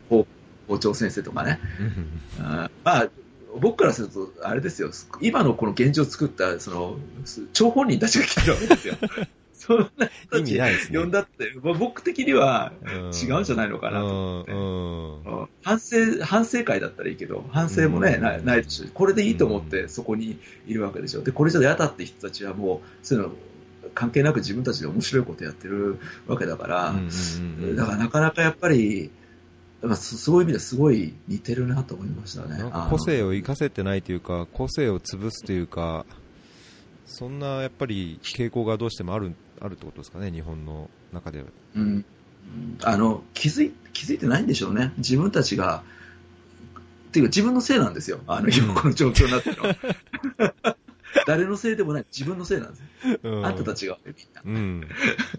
[0.10, 0.28] 校
[0.68, 1.60] 校長先生とかね。
[2.40, 3.10] うんあまあ、
[3.60, 4.92] 僕からすると、あれですよ、
[5.22, 6.98] 今のこの現状を作った、その、
[7.54, 8.96] 張本人たちが来てるわけですよ。
[9.60, 10.94] そんな人意たち。
[10.98, 14.52] 呼んだって、まあ僕的にはうん違うんじゃないのかなと思って。
[14.52, 18.88] うんうんうん反省、反省会だったらいいけど、反省もね、うんないないでしょ。
[18.94, 21.22] これでいいと思ってそこにいるわけでしょ。
[21.22, 23.34] で、これじゃ嫌だって人たちはもう、そういうの
[24.00, 26.94] 関係なく自分たちで面白いことやってるわけだから、
[27.76, 29.12] だからなかなかやっぱり、
[29.82, 32.64] まあ、そそういう意味ではすごい似てるなと思いましたね。
[32.90, 36.06] 個性を生かせてないというか、個性を潰すというか、
[37.08, 41.48] そんなやっぱり傾向がどうしてもあるあるってことですかね、日本の中では。
[41.76, 42.06] うん、
[42.84, 45.84] あの気づい気づいてないんでしょうね、自分たちが。
[47.10, 49.76] っていうか、自分のせいなんですよ、あの今この状況になってるのは。
[51.30, 52.80] 誰のせいでもない、自分のせいなんです
[53.24, 53.46] よ。
[53.46, 54.42] あんたたちが、みんな。
[54.44, 54.90] うん。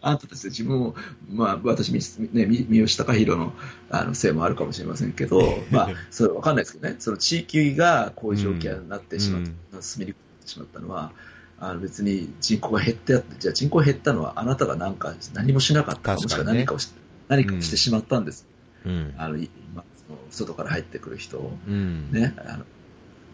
[0.01, 0.95] あんたたちで 自分を、
[1.29, 1.99] まあ、私、み
[2.33, 3.53] ね、み三好貴弘の
[3.91, 11.11] あのせいもあるかもしれませんけど、 まあ、それわかんないですけどね、その地域がこういう状況になってしまった、進みにくくなってしまったのは、
[11.59, 16.93] あの別に人口が減ってやって、じゃあ人口が減ったのはあなたがなんか何もしなかったか、もしくは何かをし
[17.27, 18.47] 何かをしてしまったんです。
[18.87, 19.13] うん。
[19.19, 22.13] あのいまあ、その外から入ってくる人をうん。
[22.13, 22.65] ね、あの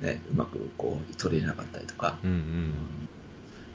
[0.00, 2.72] ねうまくこう取り入れなかったりとか、うんうん。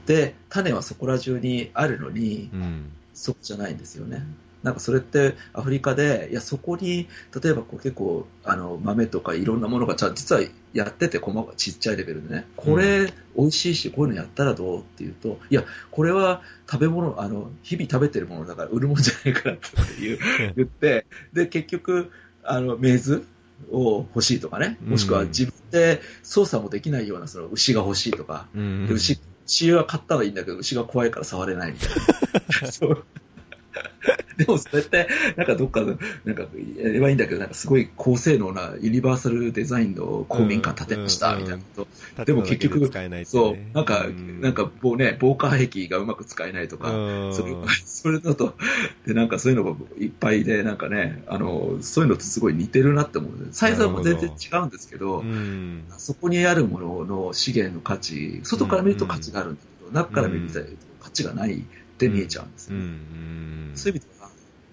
[0.06, 4.24] で、種はそこら中にあるのに、うんそこじゃないんですよね。
[4.64, 7.08] なんかそれってアフリカで、いや、そこに、
[7.44, 10.42] 例えばこう結構、あの、豆とかいろんなものが実は
[10.74, 20.20] やってて、細かちっちゃいレベルでね、これ、美味しいし、こういうのやったらどうっていうと、いや、これは食べ物、あの、日々食べてるものだから売るもんじゃないからっていう
[20.56, 22.12] 言って、で、結局、
[22.44, 23.26] あの、メイズ
[23.72, 28.90] を欲しいとかね、もしくは自分で操作もできないようなその牛が欲しいとか、うん。
[29.48, 31.90] 牛は買ったらいいんだけど、牛が怖いから触れないみたい
[32.66, 32.72] な。
[32.72, 33.04] そ う
[34.38, 36.44] でもそれって、なんかどっかで、なんか
[36.78, 42.26] やればいいんだけど、なんかすごい高性能なユニバーサルデザインの公民館建てました、みたいなこと。
[42.26, 42.92] でも結局、
[43.26, 47.34] そうね、なんか、うんなんか棒ね、防火壁がうまく使えないとか、うん。
[47.34, 47.56] それ
[47.86, 48.56] それだと、
[49.06, 53.32] で、なんかそういうのがいっぱいで、なんかね、あの、そういうのとすごい似てるなって思う。
[53.52, 55.84] サイズはもう全然違うんですけど、うん。
[55.98, 60.60] そこにあるものの資源の価値、外から見ると価値があるんだけど、中から見ると
[61.00, 61.64] 価値がない
[62.08, 62.78] って見えちゃうんですよ。
[62.78, 64.30] うんうんそういう意味では、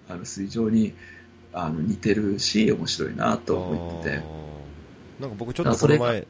[0.09, 0.93] あの、非常に
[1.53, 4.23] あの似てるし、面白いなと思ってて。
[5.19, 6.27] なんか僕ちょっとこの前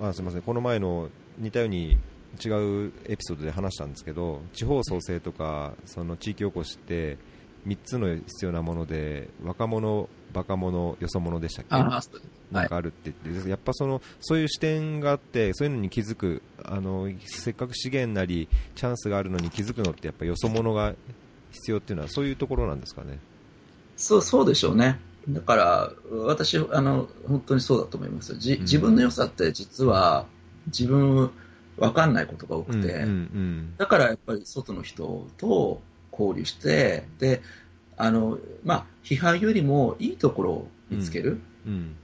[0.00, 0.42] あすみません。
[0.42, 1.98] この前の似たように
[2.42, 7.18] 違うエピソードで話したんですけど地方創生とかその地域おこしって
[7.66, 11.74] 3つの必要なもので若者、バカ者、よそ者でしたっけ？
[12.50, 20.94] なんかあるって言って、やっぱそのそういう視点があってそういうのに気づくあのせっかく資源なりチャンスがあるのに気づくのってやっぱよそ者が
[21.52, 23.18] 必要っていうのはそういうところなんですかね。
[23.96, 24.98] そう、そうでしょうね。
[25.28, 25.92] だから、
[26.24, 28.38] 私、あの、本当にそうだと思いますよ。
[28.38, 30.26] じうん自分の良さって実は、
[30.66, 31.30] 自分、
[31.76, 37.42] わかんないことが多くて、うんうんだからやっぱり外の人と交流して、で、
[37.96, 41.40] あの、まあ、批判よりもいいところを見つける。
[41.66, 41.96] うんうん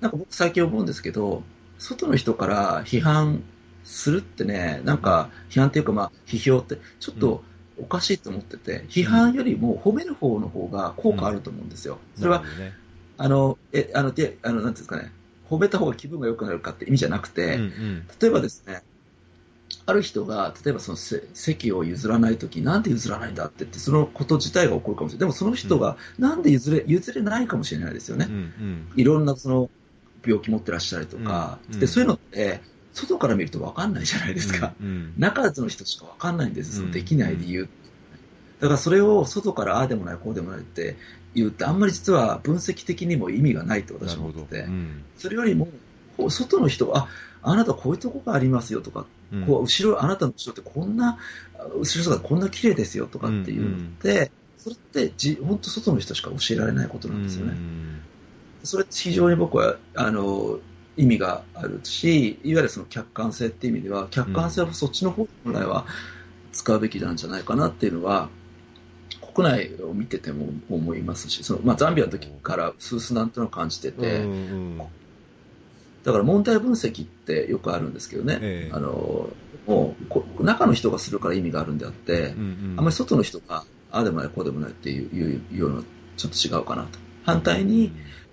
[0.00, 1.44] なんか僕最近思うんですけど、
[1.78, 3.44] 外の人から批判
[3.84, 7.44] するってね、なんか批判っていうかまあ批評ってちょっと
[7.78, 11.98] おかしいと思ってて、批判よりも褒める方の方が効果あると思うんですよ。
[12.16, 12.72] それはね。
[13.18, 15.12] あの、え、あの、で、あの、なんていうんですかね、
[15.48, 18.06] 褒めた方が気分が良くなるかって意味じゃなくて、うんうん。
[18.20, 18.82] 例えばですね、
[19.84, 25.20] ある人が、例えばそのせ席を譲らないとき、なんで譲らないんだって言って、そのこと自体が起こるかもしれない。
[25.20, 28.26] でもその人が、なんで譲れ、譲れないかもしれないですよね。
[28.28, 28.30] う。
[28.30, 29.70] んいろんなその
[30.24, 31.80] 病気持ってらっしゃるとか、うん。
[31.80, 32.60] で、そういうのって、
[32.92, 34.74] 外から見ると分かんないじゃないですか。
[34.80, 35.14] うんうん。
[35.18, 36.86] 中の人しか分かんないんです、そうん。
[36.88, 37.68] のできない理由。
[38.60, 40.96] だからそれを外からああでもない、こうでもないって
[41.34, 45.04] 言うって、あんまり実は分析的にも意味がないってなるほど私は思ってて、うん。
[45.16, 45.68] それよりも、
[46.28, 47.08] 外の人が、あ、
[47.42, 49.46] あなたこういうとこがありますよとか、うん。
[49.46, 51.18] こう後ろ、あなたの後ろってこんな、
[51.74, 57.56] 後ろ姿こんな綺麗ですよとかっていうのって、それってじ本当外の人しか教えられないことなんですよね。
[58.62, 60.60] それって非常に僕はあの
[60.96, 65.86] 意味があるし、いわゆるその客観性っていう意味では、客観性はそっちの方本来は
[66.52, 68.28] 使うべきなんじゃないかなっていうのは、
[69.34, 74.82] 国内を見てても思いますし、そのまあ、ザンビアの時からスースなんとなく感じてて、うんうん
[76.02, 78.74] だから問題分析ってよくあるんですけどね、ええ。
[78.74, 79.28] あの
[79.68, 82.74] もうこ中の人がするから意味があるんであって、うんうん。
[82.76, 85.82] あまり外の人がああでもない、こうでもないっていういうような
[86.16, 86.98] ちょっと違うかなと。
[87.24, 87.92] 反対に、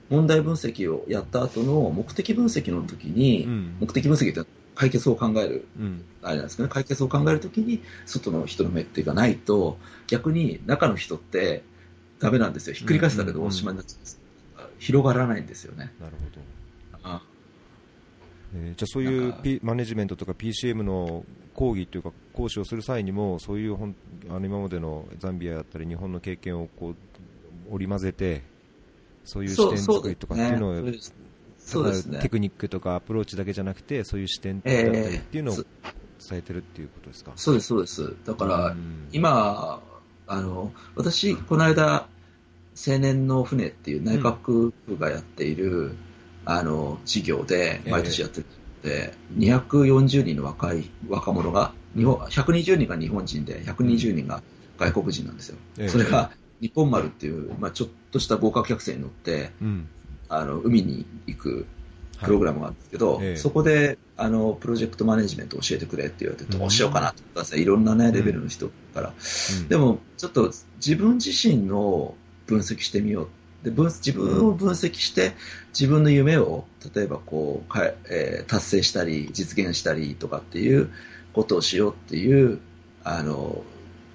[0.10, 11.64] 問題分析をやった後の目的分析の時に、うん目的分析って解決を考える、うんあれなんですかね、解決を考えるときに、外の人の目っていうかないと、逆に中の人って
[12.20, 12.74] ダメなんですよ。
[12.74, 14.20] ひっくり返すだけでおしまいになっちゃうんです。
[14.80, 15.92] 広がらないんですよね。
[16.00, 16.42] なるほど
[17.04, 17.22] あ
[18.56, 23.96] えーじゃあそういう P マネジメントとか PCM の講義というか講師をする際にもそういうほん
[24.30, 26.96] あの今までのザンビアだったり日本の経験をこう
[27.70, 28.42] 織り交ぜて
[29.30, 30.92] そういう視点作りとかっていうのを
[31.58, 32.20] そうですね。
[32.20, 35.90] テクニックとかアプローチだけじゃなくてそういう視点だったりっていうのをええ。
[36.20, 38.14] 伝えてるっていうことですか、そうです、そうです。
[38.26, 39.08] だから、うん。
[39.14, 39.82] 今、
[40.28, 42.08] あの、私、この間、
[42.88, 45.96] 青年の船っていう内閣府がやっている、
[46.46, 48.46] あの、事業で、毎年やってる
[48.84, 54.42] ので、240人の若い、若者が、日本、120人が日本人で、120人が
[54.78, 55.58] 外国人なんですよ。
[55.78, 55.90] ええ。
[55.90, 59.88] それが、日本丸っていう、まあちょっとした豪華客船に乗って、うん
[60.30, 61.66] あの、海に行く
[62.22, 67.62] プログラムがあるんですけど、ええそこで、あの、プロジェクトマネジメントを教えてくれって言われて、どうしようかなって思ったんですね。
[67.62, 69.14] いろんなね、レベルの人から。
[69.14, 73.28] うんでも、ちょっと自分自身の分析してみよう。
[73.64, 75.34] で分自分を分析して、
[75.78, 80.90] 自分の夢を、例えばこう、かえー達成したり、実現したりとかっていう
[81.34, 82.60] ことをしようっていう、
[83.04, 83.64] あの、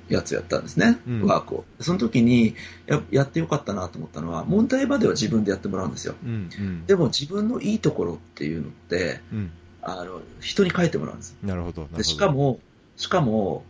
[0.09, 1.64] やつやったんですね、うんワークを。
[1.81, 2.55] その時に
[2.87, 6.14] や、やってよかったなと思ったのは、問題場では自分でやってもらうんですよ。
[6.23, 9.51] うんうんでも自分のいいところっていうのって、うん
[9.85, 11.37] あの、人に書いてもらうんです。
[11.43, 12.59] なるほどなるほどでしかも、
[12.97, 13.64] しかも、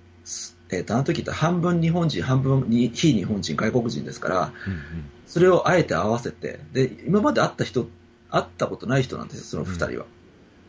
[0.71, 4.81] えー、とあの時って半分日本人、半分に非日本人、外国人ですから、うんうん、
[5.27, 7.89] それをあえて合わせて、で今まで会った人、
[8.31, 10.07] 会ったことない人なんですよ、その2人は。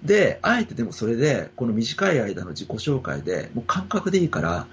[0.01, 4.67] うん、で、あえてでもそれで、この短い間の自己紹介で、もう感覚でいいから、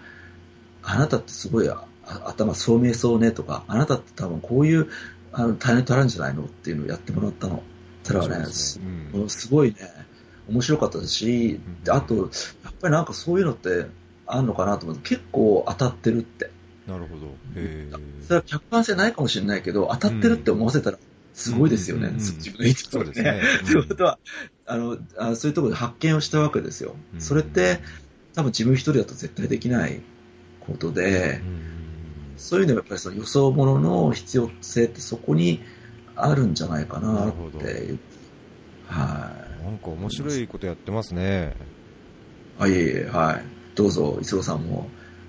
[0.82, 1.70] あなたってすごい
[2.04, 4.88] 頭聡明そうねとか、あなたって多分こういう
[5.32, 7.62] あのタレントあるんじゃないのっていうのをやってもらったの。
[8.02, 8.44] たらね、ね。
[9.14, 9.76] うん、すごいね、
[10.48, 12.28] 面白かったし、うん、あと、やっ
[12.80, 13.86] ぱりなんかそういうのって
[14.26, 16.50] あるのかなと思って、結構当たってるって。
[16.86, 17.26] なるほど。
[17.54, 17.88] へ
[18.26, 20.98] それは客観性ないかもしれないけど、当たってるって思わせたら、
[21.34, 23.40] すごいですよね、うん、自分の言ってたね。
[23.40, 23.42] ね。
[23.64, 24.18] と いうことは
[24.66, 26.96] あのあ、そういうところで発見をしたわけですよ。
[27.18, 27.80] それって、
[28.34, 30.00] 多分自分一人だと絶対できない
[30.66, 31.40] ことで、
[32.37, 35.61] そういうのはやっぱりその予想ものの必要性ってそこに
[36.16, 37.94] あるんじゃないかなって
[38.87, 39.64] はい。
[39.64, 41.55] なんか面白いことやってますね。
[42.59, 43.44] あ、いえいえ、はい。
[43.75, 44.88] どうぞ、磯尾さんも、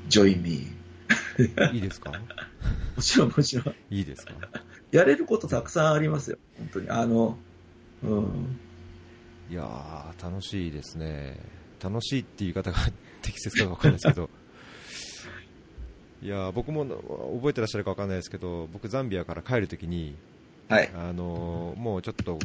[0.09, 1.73] ジョインミー。
[1.73, 2.11] いいですか？
[2.95, 3.75] もちろん、もちろん。
[3.89, 4.33] いいですか？
[4.91, 6.89] やれることたくさんありますよ、本当に。
[6.89, 7.37] あの、
[8.03, 8.57] うん。
[9.49, 11.37] いやー、楽しいですね。
[11.81, 12.77] 楽しいっていう言い方が
[13.21, 14.29] 適切かわかんないですけど、
[16.23, 20.15] いや僕も覚えてらっしゃるかわかんないですけど、僕、ザンビアから帰るときに、
[20.69, 22.39] はい、あのもうちょっと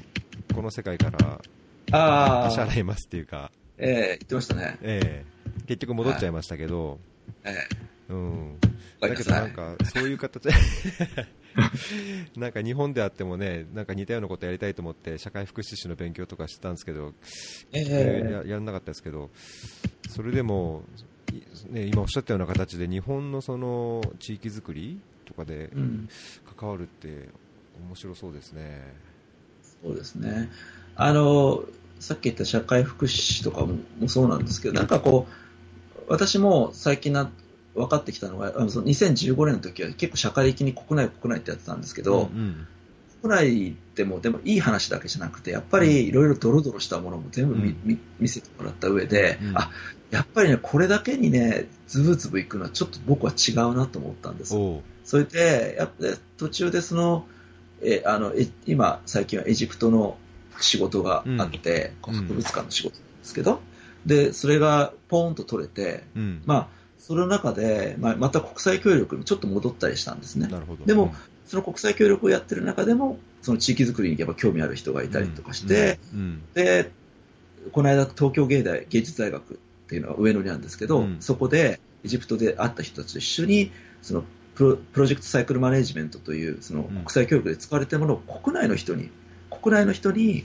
[0.52, 6.98] この世界から足洗いますっていうか、ええー、言ってましたね、えー、結局戻っちゃいましたけど、
[7.44, 8.12] はい、え。
[8.12, 8.58] ー、うん、
[9.00, 10.48] だけどなんかそういう形
[12.36, 17.14] なんか日本であってもねなんか似たようなことやりたいと思って社会福祉士の勉強とかしてたんですけど、
[17.72, 19.30] えー、ややらなかったですけど
[20.08, 20.82] それでも、
[21.70, 25.70] ね、今おっしゃったような形で日本のその地域づくりとかで
[26.56, 27.28] 関わるって
[27.86, 28.94] 面白そうですね。
[29.82, 30.50] そうですね。
[30.96, 31.64] あの、
[32.00, 37.30] さっき言った社会福祉士とかもそうなんですけど、なんかこう、私も最近な
[37.74, 42.66] 分かってきたのが、あのその2015年の時は結構社会的に国内国内ってやってたんですけど、うん
[43.22, 49.70] うん、国内でもでもいい話だけじゃなくて、やっぱりいろいろドロドロしたものも全部見うん、見せてもらった上で、うん、あ
[50.10, 54.54] やっぱりね、これだけにね、ズブズブいくのはちょっと僕は違うなと思ったんです。
[55.04, 57.26] それで、やっぱ途中でその、
[57.82, 60.16] えあのえ今、最近はエジプトの
[60.60, 63.60] 仕事があって、うん、博物館の仕事なんですけど、
[64.06, 70.48] でそれがポーンと取れて、うん、まあ、その中で、まあ、また国際協力にちょっと戻ったりしたんですね。
[70.86, 71.14] でも、
[71.48, 75.98] その国際協力をやってる中でも、その地域づくりにやっぱ興味ある人がいたりとかして、
[76.54, 76.92] で、
[77.72, 79.56] この間東京芸大芸術大学っ
[79.88, 89.10] ていうのは上野にあるんですけど、そこでエジプトで会った人たちと一緒に、そのプロプロジェクトサイクルマネジメントというその国際教育で使われているものを国内の人に、
[89.50, 90.44] 国内の人に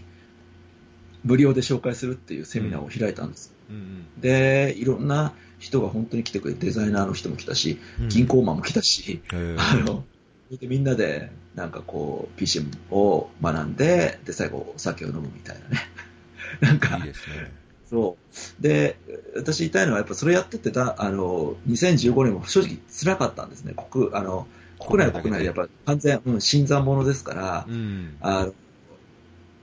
[1.25, 3.53] 無料で紹介するっていうセミナーを開いたんです。
[3.69, 10.12] うんうん、で、いろんな人が本当に来てくれて、デザイナーの人も来たし、銀行マンも来たし、うん、あので
[10.61, 15.79] みんなでなんかこう PCM を学んで、で最後お酒を飲むみたいなね。
[16.61, 17.51] なんか、いいですね。
[17.89, 18.17] そ
[18.59, 18.61] う。
[18.61, 18.97] で
[19.35, 24.47] 私言いたいのは、やっぱそれやっててたあの2015年も正直辛かったんですね、国あの
[24.79, 25.45] 国内は国内で。
[25.45, 28.53] やっぱ完全、うん、新参者ですから、うん、あの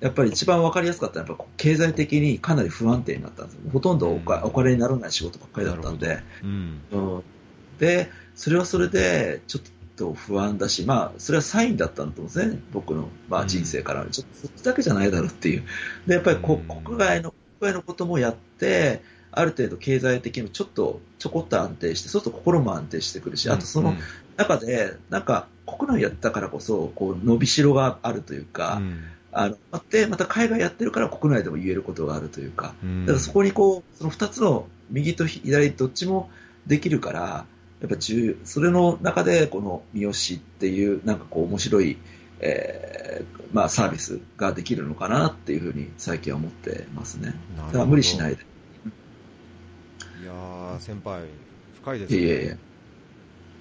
[0.00, 7.22] やっぱり一番分かりやすかったのは、やっぱ経済的にかなり不安定になったんですほとんどお金にならない仕事ばっかりだったんで、うん、うん、
[7.78, 9.70] でそれはそれでちょっと
[10.12, 15.64] 不安だし、まあ、それはサインだったんだと思うんですね、僕の、まあ、人生から、ちょっとそっちだけじゃないだろうっていう、
[16.06, 23.94] でやっぱりこ、国外の外のこともやって、ある程度経済的にもちょっとちょこっと安定して、そうすると心も安定してくるし、あとその
[24.36, 29.56] 中で、なんか国内やったからこそ、こう伸びしろがあるというか、うん、あの
[29.90, 36.30] でまた海外やってるから国内でも言えることがあるというか、うん、だからそこにこうその2つの右と左どっちも
[36.66, 37.46] できるから、
[37.80, 41.98] やっぱ重それの中でこの三好っていうなんかこう面白い
[42.40, 47.34] えーまあ、サービスができるのかなっていうふうに最近は思ってますね。
[47.66, 48.42] だから無理しないで。
[50.22, 51.24] いやー、先輩、
[51.82, 52.18] 深いですね。
[52.18, 52.58] いえいえ。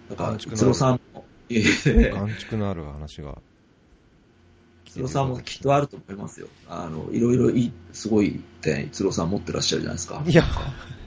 [0.10, 2.12] だから、つろさんも、いえいえ。
[2.12, 3.38] 感触のある話が。
[4.88, 6.48] つろさんもきっとあると思いますよ。
[6.68, 10.24] あの、いろいろいい、すごい点、つろさん持ってらっしゃるじゃないですか。
[10.26, 10.44] いや、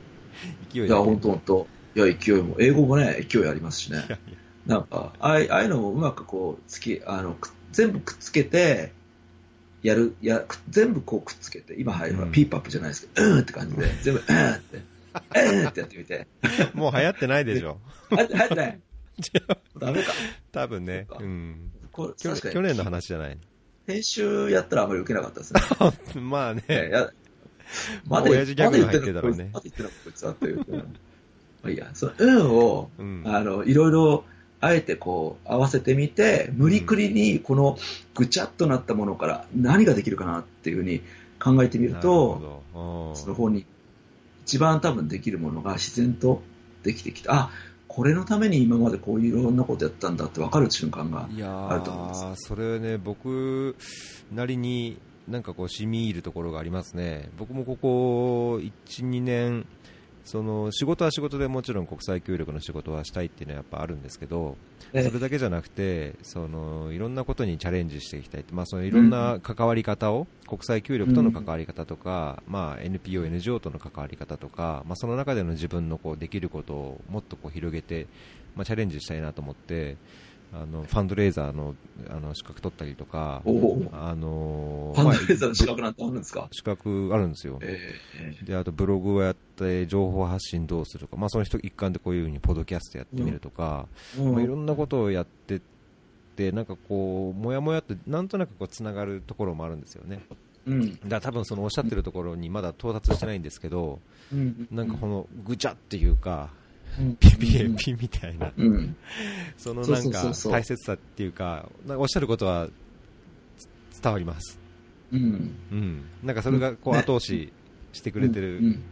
[0.73, 4.03] 勢いいや、本当本当いや、勢いも、英語もね、勢いありますしね。
[4.67, 7.37] なんか、ああいうのもうまくこう、つき、あの、
[7.73, 8.93] 全部くっつけて、
[9.83, 16.27] やる、や、全部こうくっつけて、今入るのはピーパップじゃないですけど、うんって感じで、全部、うんって、うんってやってみて。
[16.75, 17.79] もう流行ってないでしょ。
[18.11, 18.81] 流行ってない
[19.79, 20.13] ダメか。
[20.53, 21.07] 多分ね。
[21.19, 21.73] うん。
[21.91, 23.39] これ去年の話じゃない。
[23.87, 25.61] 編集やったらあまり受けなかったですね。
[26.23, 26.63] まあね。
[26.69, 27.11] や
[28.07, 29.51] まだ親父ギャグが入ってたろうね。
[29.53, 30.65] まだ言ってなこいつはっていう。
[31.63, 33.23] まあいいや、その運を、うん。
[33.25, 34.25] あの、いろいろ、
[34.61, 37.77] あえてこう、合わせてみて、無理くりにこの
[38.15, 41.03] ぐちゃっとなったものから何ができるかなっていうふうに
[41.41, 42.63] 考えてみると、
[43.15, 43.67] その本に
[44.45, 46.43] 一番多分できるものが自然と
[46.85, 47.35] できてきた。
[47.35, 47.51] あ、
[47.89, 52.25] これのために今までこういういろんなことやったんだって分かる瞬間がいやあると思います。
[52.25, 53.77] ーそれね、僕
[54.33, 54.99] なりに
[55.29, 58.73] なんかこう、染み入るところがありますね、僕もここ1、
[59.09, 59.67] 2年、
[60.25, 64.57] その仕事は仕事でもちろん国際協力の仕事はしたいっていうのはやっぱあるんですけど、
[64.93, 78.07] ねそれだけじゃなくて、そのいろんなことにチャレンジしていきたいまあ、そのいろんな関わり方を、国際協力との関わり方とか、まあ、NPO、NGO との関わり方とか、まあ、その中での自分のこうできることをもっとこう広げて、
[78.55, 79.97] まあ、チャレンジしたいなと思って、
[80.55, 81.75] あのファンドレーザーの
[82.11, 83.49] あの資格取ったりとか、あ
[84.15, 87.59] のファンドレまあーザーの資格なんてあるんですか、資格あるんですよ。
[87.63, 87.79] え
[88.43, 93.87] えであとブログをやって情報発信どうするか、まあ、その人一環でこういうふうにポッドキャストやってみるとか、
[94.19, 94.33] うん。
[94.33, 95.61] まあ、いろんなことをやってっ
[96.37, 100.21] てなんかこうもやもやってなんとなくこうつながるところもあるんですよね。
[100.67, 100.99] うん。
[101.09, 104.01] だ多分そのおっしゃってるところにまだ到達してないんですけど
[104.31, 104.69] うん。
[104.71, 106.51] なんかこのぐちゃっていうか
[106.99, 108.53] うんピピエピみたいな。
[108.57, 108.97] うん。
[109.57, 112.69] そのなんか大切さっていうかおっしゃることは
[113.91, 114.59] つ伝わります、
[115.13, 115.55] うん。
[115.71, 117.01] うん、なんかそれがこうね。
[117.01, 117.53] 後押し
[117.93, 118.83] してくれてる、うん。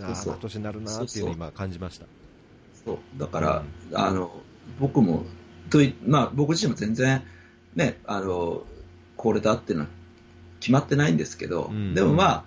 [0.00, 2.06] 後押しになるなっていうのを今感じました。
[2.84, 2.98] そう。
[3.18, 4.30] だから、あの
[4.78, 5.24] 僕も
[5.70, 7.22] とい、まあ、僕自身も全然、
[7.74, 8.64] ね、あの
[9.16, 9.90] これだっていうのは
[10.60, 11.94] 決まってないんですけど、うん。
[11.94, 12.44] でもまあ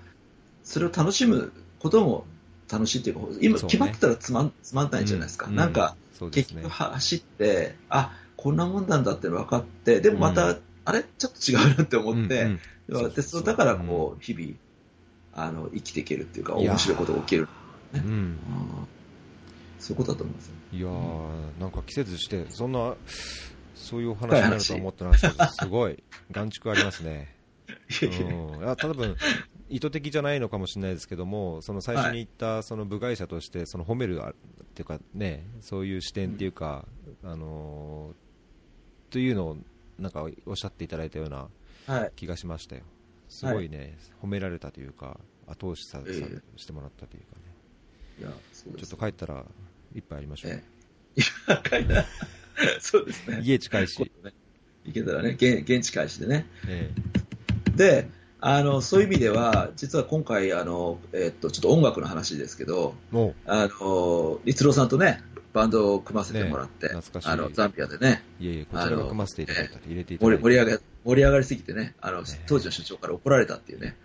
[0.64, 2.26] それを楽しむことも
[2.72, 5.56] 楽しいっていうか今決まってたらつまんつまんないじゃないですか、うん。
[5.56, 6.30] なんかね。
[6.30, 11.04] 結局走ってあこんなもんなんだって分かってでもまた、うあれ？
[11.18, 12.58] ちょっと違うなって思って、
[12.88, 14.54] でそうだからこう日々
[15.34, 17.48] あの生きていけるっていうか面白いことが起きる、
[17.94, 18.00] うん。
[18.00, 18.38] うん。
[19.80, 20.54] そういうことだと思いますよ。
[20.74, 22.94] いやーなんか季節してそんな
[23.76, 27.36] そういうお話になるとは思ってなかったすごい眼蓄ありますね。
[28.04, 28.06] う
[28.60, 29.16] ん、いや多分
[29.72, 34.34] 意図的じゃないのかもしれないですけども、その最初に言ったその部外者としてその褒めるあっ
[34.74, 36.86] ていうかね、そういう視点っていうか、
[37.24, 39.58] あのーというのを
[40.00, 41.50] なんかおっしゃっていただいたような
[41.86, 42.84] はい気がしましたよ。
[43.28, 47.42] すごいね、褒められたというか、後押しさ、ええさしてもらったというかね。
[48.20, 49.46] いやそうですちょっと帰ったら
[49.96, 50.52] 一杯ありましょう。
[50.52, 50.64] え
[51.18, 52.06] え、いや書いた
[52.80, 53.42] そうですね。
[53.44, 54.34] 家近いし、ね
[54.84, 56.48] 行けたらね、現現地開始でね。
[56.68, 56.92] え
[57.76, 58.10] で、
[58.44, 62.96] あの、そういう意味では、実は今回、あの、えっと、ちょっと音楽の話ですけど、
[63.46, 65.22] あの、律郎さんとね、
[65.54, 70.50] バンドを組ませてもらって、ね懐かしいあの、ザンビアでね、う、いえいえ、こちらが組ませていただいたり、入れていた盛だいて。
[70.50, 73.96] り盛り上が盛り上がりすぎてね、あの、当時の所長から怒られたっていうね。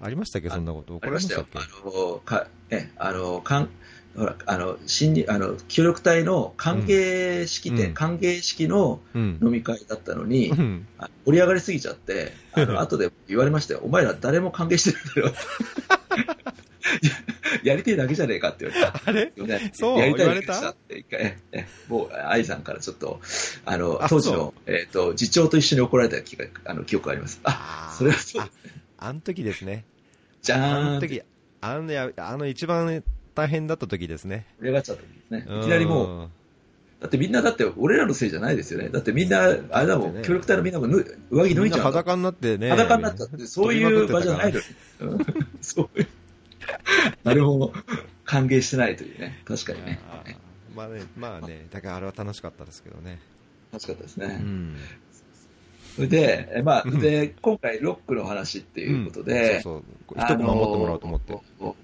[0.00, 0.94] ありましたっけ、そんなこと。
[0.94, 1.46] 怒られましたたっ。
[1.52, 1.58] け？
[1.58, 3.68] あの、か、え、あの、かん、
[4.16, 9.38] ほら、あの、新に、あの、協力隊の歓迎式典、うん歓迎式のうん。
[9.42, 13.80] 飲み会だったのに、うんあ盛り上がりすぎちゃって、 あの、後で言われましたよ。
[13.82, 15.34] お前ら誰も歓迎してるんだよ。
[17.62, 19.02] や やりてえだけじゃねえかって言われた。
[19.04, 19.32] あれ？
[19.36, 19.98] ねそう？
[19.98, 23.20] やりたいだけでしたって一回、ええもう、愛さんからちょっと、
[23.64, 27.40] あの、あ当時のそ、えっ、と、次長と一緒に怒られた気が、あの、記憶があります。
[27.44, 28.48] あ、あーそれはそうあ
[28.98, 29.84] あの時ですね。
[30.42, 31.22] じゃあーんっての時、
[31.60, 33.02] あのやあの一番
[33.38, 34.46] 大変だった時ですね。
[34.58, 35.60] 盛り上がっちゃったんですね。
[35.60, 36.28] いきなりもう、う
[37.00, 38.88] だってみんな、だって俺らのせいじゃないですよね。
[38.88, 42.70] だってみんな、あれだもん、ね協力隊のみんなもぬ上着ん、脱いじゃう裸になってね。
[42.70, 44.64] 裸になっちゃって、そういう場じゃないのに。
[45.00, 45.18] うん
[45.62, 46.08] そういう。
[47.22, 47.72] 誰も
[48.24, 49.40] 歓迎してないというね。
[49.44, 50.00] 確かにね。
[50.74, 53.20] まあね、まあね、だからあれは楽しかったですけどね。
[53.70, 54.34] 楽しかったですうね。
[54.34, 54.74] ん。
[56.06, 60.20] で、えまあ、うんで、今回ロックの話っていうことで、そうそう。
[60.20, 61.38] 一コマ持ってもらおうと思って。
[61.58, 61.76] 僕、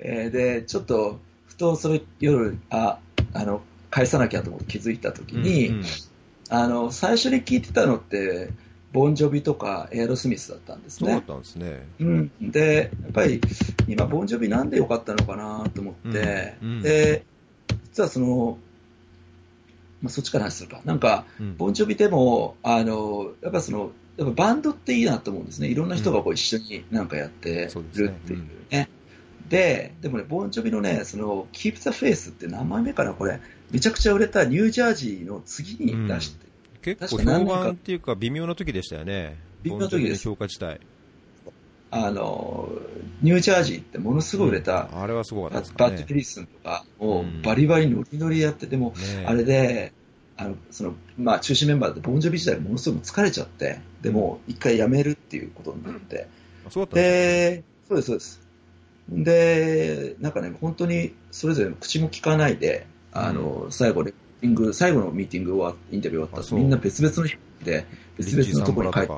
[0.00, 2.98] えーで、ちょっと、ふとそれ夜、あ、
[3.32, 5.84] あの、返さなきゃと思って気づいたときに、うんうん
[6.52, 8.50] あの、最初に聞いてたのって、
[8.92, 11.22] ボンジョビとかエアロスミスだったんですねそうだっ。
[11.22, 11.86] たんですね。
[12.00, 13.40] うん、で、やっぱり
[13.86, 17.24] 今、ボンジョビなんでよかったのかなと思って、うんうんで、
[17.84, 18.58] 実はその、
[20.02, 20.80] まあ、そっちから話するか。
[20.84, 25.68] なんか、うんボンジョビでも、あの、やっぱその、やっぱバンドっていいなと思うんですね。
[25.68, 28.88] いろんな人がこう一緒になんかやってるっていうね。
[29.48, 33.40] で、でもね、ボンジョビのね、その、Keep the Faith って何枚目かな、これ。
[33.70, 36.46] めちゃくちゃ売れたニュージャージーの次に出して、
[36.82, 39.38] 結構確か何年か評判っていうか微妙な時でしたよね。
[39.62, 40.80] 微妙な時ですボンジョビの評価自体。
[41.90, 42.68] あの、
[43.22, 45.74] ニュージャージーってものすごい売れた、あれはすごかったね。
[45.76, 46.04] バッド・。
[46.04, 47.42] キリスンとかをうん。
[47.42, 49.92] バリバリノリノリやってても、ねあれで、
[50.36, 56.28] あのそのまあ、中心メンバーでボンジョビ時代ものすごく疲れちゃって、でもう一回辞めるっていうことになって、
[56.74, 58.40] うんでそうです、そうです。
[59.10, 67.86] で、なんかね、本当にそれぞれ口も聞かないで、あの、最後レィング、最後のミーティング終わインタビュー終わったみんな別々の日で、
[68.16, 69.16] 別々のところに帰って、そ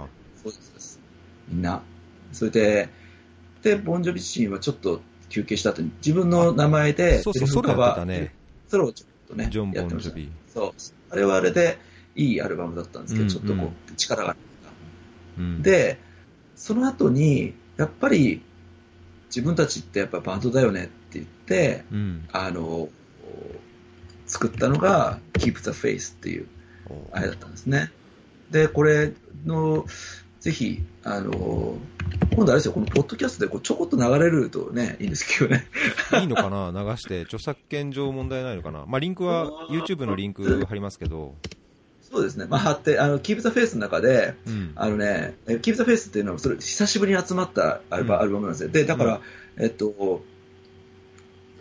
[0.49, 1.01] うです。
[1.49, 1.83] みんな。
[2.33, 2.89] それで、
[3.63, 8.35] で、ボンジョビ自身はちょっと休憩した後に自分の名前で、そうそう、ソロやってたね。
[8.69, 10.31] ソロをちょっとね、ジョン・ボンジョビ。
[10.53, 10.73] そう。
[11.11, 11.79] あれはあれで、
[12.15, 15.63] いいアルバムだったんですけど、うんうん、ちょっとこう、力があった、うん。
[15.63, 15.99] で、
[16.57, 18.43] その後に、やっぱり、
[19.35, 22.91] 自分たちってやっぱバンドだよねって言って、うん、あの、
[24.27, 26.47] 作ったのが Keep the Face っていう
[27.13, 27.91] あれだったんですね。
[28.51, 29.13] で、これ
[29.47, 29.87] の、
[30.41, 31.79] ぜひ、あの、
[32.35, 35.67] 今度あれですよ、このポッドキャストでこうちょこっと流れるとね、いいんですけどね。
[36.21, 38.85] いいのかな、 流して、著作権上問題ないのかな？
[38.87, 41.35] まあ、リンクは、YouTube のリンク貼りますけど。
[42.01, 48.69] そうですね、まあ、貼って、あの、Keep the Face の中で、うん、あのね、Keep the Face っていうのは、それ、久しぶりに集まったアルバ,、アルバムなんですよ。
[48.69, 49.21] で、だから、
[49.57, 50.23] えっと、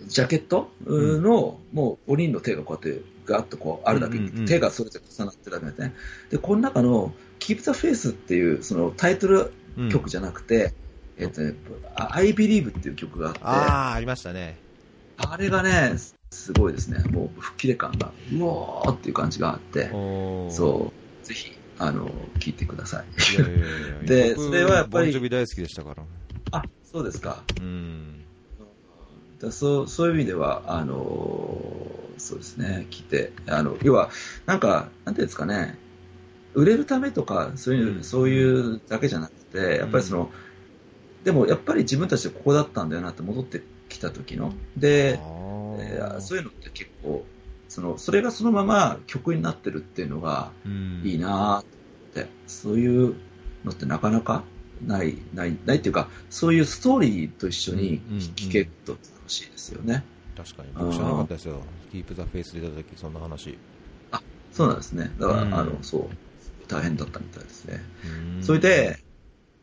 [0.05, 5.95] ジャケットの、もう5人の手がこうやって、ガッとこうあるだけ、手がそれぞれ重なってるだけでね。
[6.31, 9.53] で、この中の Keep the Face っていうそのタイトル
[9.91, 10.73] 曲じゃなくて、
[11.17, 11.55] えっとね、
[11.95, 13.39] I Believe っていう曲があって。
[13.43, 14.57] ああ、ありましたね。
[15.17, 15.93] あれがね、
[16.31, 17.03] すごいですね。
[17.11, 19.89] もう吹っ切れ感が、うおーっていう感じがあって、
[20.49, 20.91] そ
[21.23, 22.09] う、ぜひ、あの、
[22.39, 23.35] 聞いてください。
[23.35, 25.05] いやいやいやで、それはやっぱり。
[25.05, 26.03] ボンジョビ大好きでしたから。
[26.51, 27.43] あ、そうですか。
[27.59, 28.23] うん。
[29.39, 31.01] だそうそういう意味では、あの
[32.17, 34.09] そうですね、来て、あの要は、
[34.45, 35.77] なんか、なんていうんですかね、
[36.53, 45.19] 売れるためとか、そういう、うん、そういうだけじゃなくて、やっぱりその、うん、でもやっぱり自分たちでここだったんだよなって戻ってきた時の、で、
[45.79, 47.25] えー、そういうのって結構、
[47.67, 50.51] そのそれがそのまま曲になってるっていうのが
[51.03, 51.63] いいなっ
[52.13, 53.15] て、うん、そういう
[53.63, 54.43] のってなかなか
[54.85, 58.01] ない、ない、ないっていうか、そういうストーリーと一緒に
[58.35, 60.03] 聴けると楽しいですよね。
[60.35, 60.69] 確かに。
[60.73, 61.61] 僕知らなかったですよ。
[61.91, 63.57] キープザフェイスで出た時、そんな話。
[64.11, 64.21] あ、
[64.51, 65.11] そうなんですね。
[65.19, 66.09] だから、うん、あの、そう、
[66.71, 67.81] 大変だったみたいですね。
[68.41, 68.99] それで、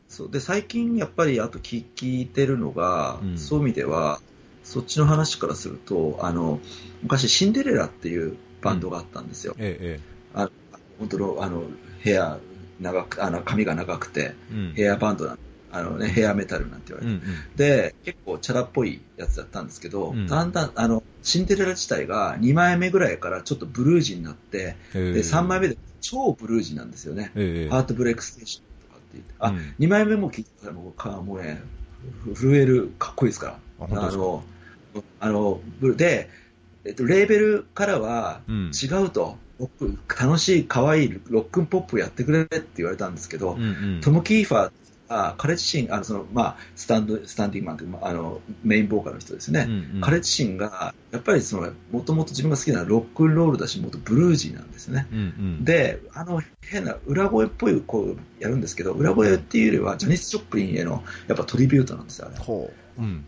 [0.09, 1.84] そうで最近やっぱりあと聞
[2.22, 4.20] いてるのが、うん、そういう意味では
[4.64, 6.61] そっちの話からするとあの
[7.02, 9.54] 昔シンデレラっていうバンドがあったんですよ。
[9.56, 10.00] うん、ええ、
[10.34, 10.50] あ
[10.98, 11.62] 本当のあの
[12.00, 12.38] ヘア
[12.80, 15.38] 長くあの髪が長くて、うん、ヘアバンドなん
[15.70, 27.32] あのね、ヘアメタルなんて言われて、うんうん、で、結構チャラっぽいやつだったんですけど、うん、だんだん、あの、シンデレラ自体が2枚目ぐらいからちょっとブルージーになって、で、3枚目で超ブルージーなんですよね。
[27.70, 31.62] ハートブレイクステーションとかって言って、あ、うん、2枚目も聞いたらもうか、もうね、
[32.34, 33.58] 震える、かっこいいですから。
[33.80, 34.44] あの、
[35.20, 35.60] あの、
[35.96, 36.30] で、
[36.84, 39.36] えっと、レーベルからは違うと、
[39.80, 43.58] うん、楽しい、可愛いロックンポップやってくれって言われたんですけど、
[44.00, 44.72] トム・キーファー
[45.09, 51.42] あ彼自身、あのそのまあ、スタンドスタンディングマンというあのメインボーカルの人ですね、うんうん、彼自身がやっぱり
[51.90, 62.36] もともと自分が好きなロックンロールだし、もっとブルージーなんですね、うんうん、であの変な裏声っぽいこうやるんですけど、裏声っていうよりはジャニス・ジョップリンへのやっぱトリビュートなんですよ、ね。
[62.98, 63.02] う。
[63.02, 63.24] ん、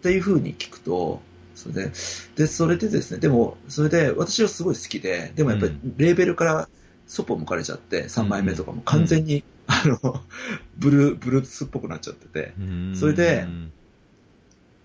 [0.00, 1.20] っていうふうに聞くと、
[1.54, 1.92] それで
[2.36, 6.68] でそれでですね、でも、それで私はすごい好きで、でもやっぱりレーベルから
[7.06, 10.20] そっぽ向かれちゃって、3枚目とかも完全に、あの、
[10.76, 12.54] ブルー、ブルースっぽくなっちゃってて、
[12.94, 13.46] それで、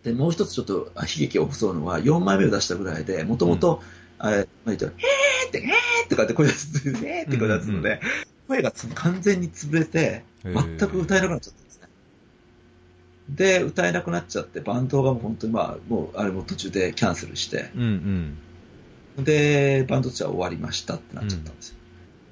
[0.04, 3.82] で、もう一つちょっと悲劇を起こうのは、4枚目を出したぐらいで、もともと、
[4.20, 8.00] あれ、まあ、言っへーって、へーってかって声出す、へーって声出すので、
[8.48, 11.88] 声が完全に潰れて、全く歌えなくなっちゃったんですね。
[13.30, 18.38] で、歌えなくなっちゃって、バンドがもう本当にまあ、もう、あれも途中でキャンセルして、うん
[19.18, 21.76] うん、で、バンドとしては終わりましたってなっちゃったんですよ。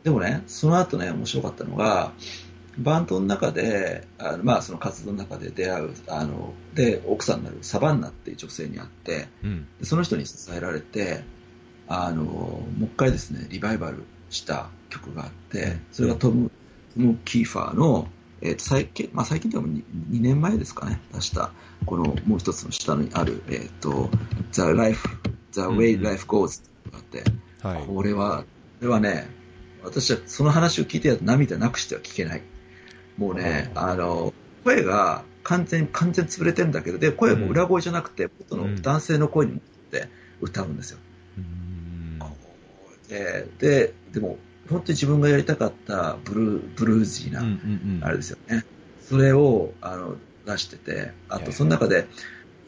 [0.05, 2.11] でもね、その後ね、面白かったのが、
[2.77, 11.23] バンドの中で、あのまあ、その活動の中で出会う、あの、で、奥さんになるサバンナっていう女性に会って、うん、その人に支えられて、
[11.87, 16.51] あの、もう一回ですね、リバイバルした曲があって、それがトム、
[16.93, 18.07] トムキーファーの、
[18.41, 21.51] えー、と最近、まあ、最近でも 2, 2年前ですかね、出した、
[21.87, 24.11] このもう一つの下にある、えっ、ー、と、
[24.51, 25.09] The Life,
[25.53, 27.23] The Way Life Goes があって、
[27.63, 28.43] はい、これは、
[28.81, 29.27] これはね、
[29.85, 32.41] 私はその話を聞いて涙なくしては聞けない。
[33.17, 34.33] もうね、あの、
[34.63, 39.61] 声が完全に、完全に潰れてるんだけど、で、声も裏声じゃなくて、元の男性の声に持っ
[39.91, 40.09] て
[40.41, 40.99] 歌うんですよ。
[43.07, 44.37] で、で、でも、
[44.69, 47.31] 本当に自分がやりたかったブルー、ブルージー
[48.01, 48.65] な、あれですよね。
[49.07, 50.15] それを、あの、
[50.45, 52.07] 出してて、あと、その中で、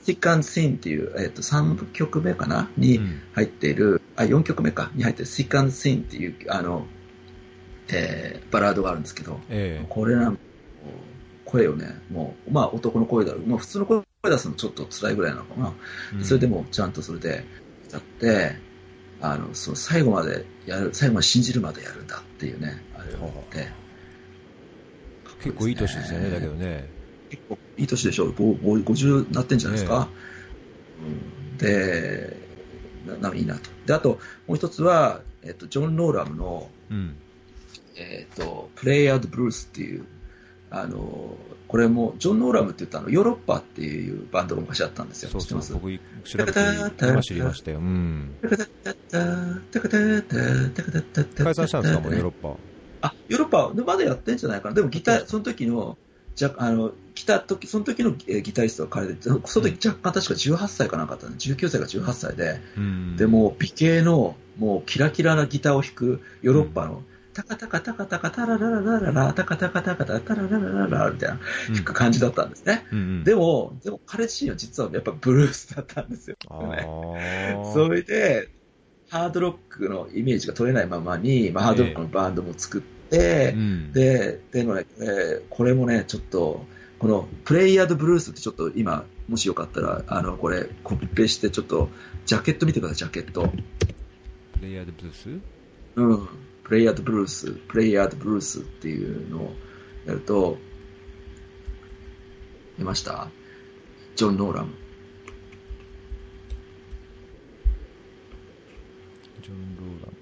[0.03, 2.69] シックアンシーンっていう、えっ、ー、と、3曲目かな？
[2.77, 3.01] に
[3.33, 4.89] 入っている、うん、あ、4曲目か？
[4.95, 6.85] に入ってるシックアンシーンっていう、あの、
[7.89, 10.39] えー、バラードがあるんですけど、えー、これなん
[11.45, 15.73] 声をね、もう、まあ男の声だろう、まあ普通の声声出すのちょっと辛いぐらいなのかな。
[16.13, 17.45] うんそれでもちゃんとそれで
[17.87, 18.55] 歌って、
[19.21, 23.67] あの、その最後までやる、最後まで信じるまでやるんだっていうね、あれを思って。
[25.43, 26.89] 結構いい年ですよね、だけどね。
[27.29, 30.09] 結構いい年でしょう、ごご50になってんじゃないですか。
[31.01, 32.37] うんで
[33.07, 33.69] な、ないいなと。
[33.85, 37.15] で、あと、もう一つは、えっと、ジョン・ローラムの、うん。
[37.97, 40.05] えっと、プレイヤード・ブルースっていう、
[40.69, 41.35] あの、
[41.67, 45.29] これも、ジョン・ノーラムって言ったの、ヨーロッパっていうバンドが昔あったんですよ。
[45.29, 45.81] そうそう、知ってます？
[45.81, 46.59] 僕、調べて
[47.11, 47.79] 今知りましたよ。
[47.79, 48.35] うん。
[48.41, 48.49] 解
[51.37, 52.55] 解散したんですか、もうヨーロッパ。
[53.07, 54.75] あ、ヨーロッパでまだやってんじゃないかな。
[54.75, 55.97] でもギター、その時の、
[56.35, 61.35] じゃ、あの、来た時、その時のえーギタリストは彼で、その時若干確か18歳かなんかだったね。
[61.37, 63.15] 19歳か18歳で、うん。
[63.17, 67.01] で、もう美形の、もうキラキラなギターを弾くヨーロッパの、
[67.37, 71.39] タカタカタカタカタララララララ、タカタカタカタタラララララみたいな
[71.83, 72.87] 感じだったんですね。
[72.91, 76.37] うんうん、でも、でも彼自身は実はやっぱブルースだったんですよ。
[77.75, 78.49] それで、
[79.09, 86.65] ハードロックのイメージが取れないままに、まあ、ハードロックのバンドも作って、うん、で、でもね、えーこれもね、ちょっと、
[86.97, 91.89] このプレイヤードブルースってちょっと今、もしよかったら、あの、これ、コピペして、ちょっと、
[92.25, 93.47] ジャケット見てください、ジャケット。
[94.53, 95.29] プレイヤードブルース？
[95.95, 96.27] うん。
[96.67, 99.53] プレイヤードブルース、プレイヤードブルースっていうのを
[100.05, 100.57] やると、
[102.77, 103.29] 見ました？
[104.17, 104.73] ジョン・ノーラム。
[109.41, 110.13] ジョン・ローラン。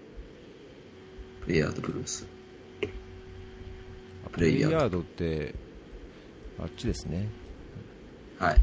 [1.45, 2.27] プレイヤードブルース。
[4.27, 5.55] あプレイヤードプレイヤードって、
[6.59, 7.27] あっちですね。
[8.37, 8.61] はい。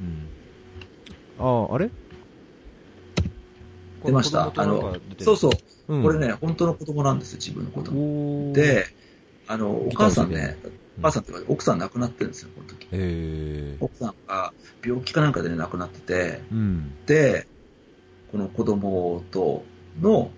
[0.00, 1.44] うん。
[1.44, 1.90] ああ、あれ？
[4.06, 4.52] 出ました。
[4.54, 5.50] あの、そうそ
[5.88, 8.52] う、うん、これね、本当の子供なんですよ、自分の子供。
[8.52, 8.86] で、
[9.46, 12.88] あの、お母さんね、うんお母さんっていうか奥さん亡くなってるんですよ、この時。
[12.90, 14.52] えー、奥さんが
[14.84, 16.92] 病気かなんかでね、亡くなってて、うん。
[17.04, 17.46] で、
[18.32, 19.64] この子供と
[20.00, 20.30] の、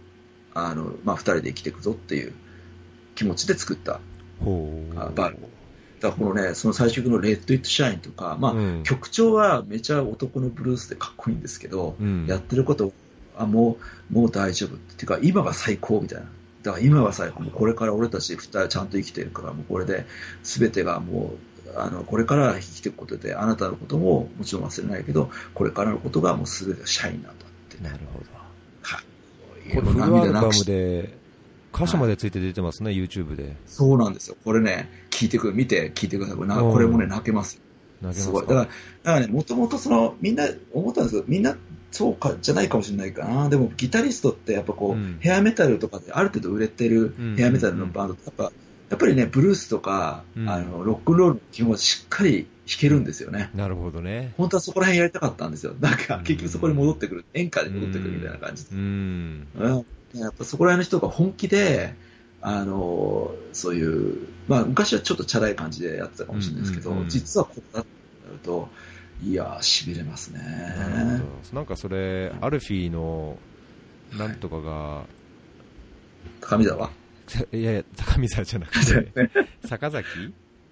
[0.54, 2.32] あの、まあ、二人で生きていくぞっていう
[3.14, 4.00] 気持ちで作った。
[4.40, 4.98] ほう。
[4.98, 5.36] あバル
[6.00, 12.92] だからこのね、その最終曲のレッド・イット・シャインとか、まあ、うん曲調はめちゃ男のブルースでかっこいいんですけど、うんやってること、
[13.38, 13.78] あ、も
[14.10, 16.26] う、もう大丈夫っていうか、今が最高みたいな。
[16.62, 17.44] だから今が最高。
[17.44, 20.06] これから俺たち二人ちゃんと生きてるから、もうこれで
[20.42, 21.34] 全てがも
[21.74, 27.82] う、あの、これから生きていくことで、あなたのことももちろん忘れないけど、これからのことがもう全てがシャインなんだって。
[27.82, 28.24] なるほど。
[28.82, 29.04] かっ
[29.52, 31.18] こいいこれフルアルバムで、
[31.72, 33.56] 歌詞までついて出てますね、YouTube で。
[33.66, 34.36] そうなんですよ。
[34.44, 36.36] これね、聞いてくる、見て聞いてください。
[36.36, 37.60] これこれもね、泣けます
[38.02, 38.12] よ。
[38.12, 38.46] すごい。
[38.46, 38.70] だから、だか
[39.04, 41.56] らね、もともとその、みんな思ったんですけど、みんな
[41.90, 43.48] そうか、じゃないかもしれないかな。
[43.48, 48.44] でも、ギタリストってやっぱこう、うんヘアメタルとかである程度売れてるうんヘアメタルのバンドって、やっぱ、
[48.90, 53.50] やっぱりね、ブルースとか、うんあの、ロックンロールの基本はしっかり弾けるんですよね。
[53.54, 54.34] なるほどね。
[54.36, 55.74] 本当はそこら辺やりたかったんですよ。
[55.80, 57.24] なんかうん、結局そこに戻ってくる。
[57.34, 59.46] 演歌に戻ってくるみたいな感じでうん。
[59.58, 61.94] うんやっぱそこら辺の人が本気で、
[62.40, 67.86] あのそういう、まあ、昔はちょっとチャラい感じでやってたかもしれないですけど、実はこうなる
[68.42, 68.68] と、
[69.22, 70.40] いやー、しびれますね。
[71.52, 73.36] なんかそれ、アルフィーの、
[74.16, 75.04] なんとかが、
[76.40, 76.90] 高見沢？
[77.52, 79.30] いやいや、高見沢じゃなくて、
[79.66, 80.06] 坂崎？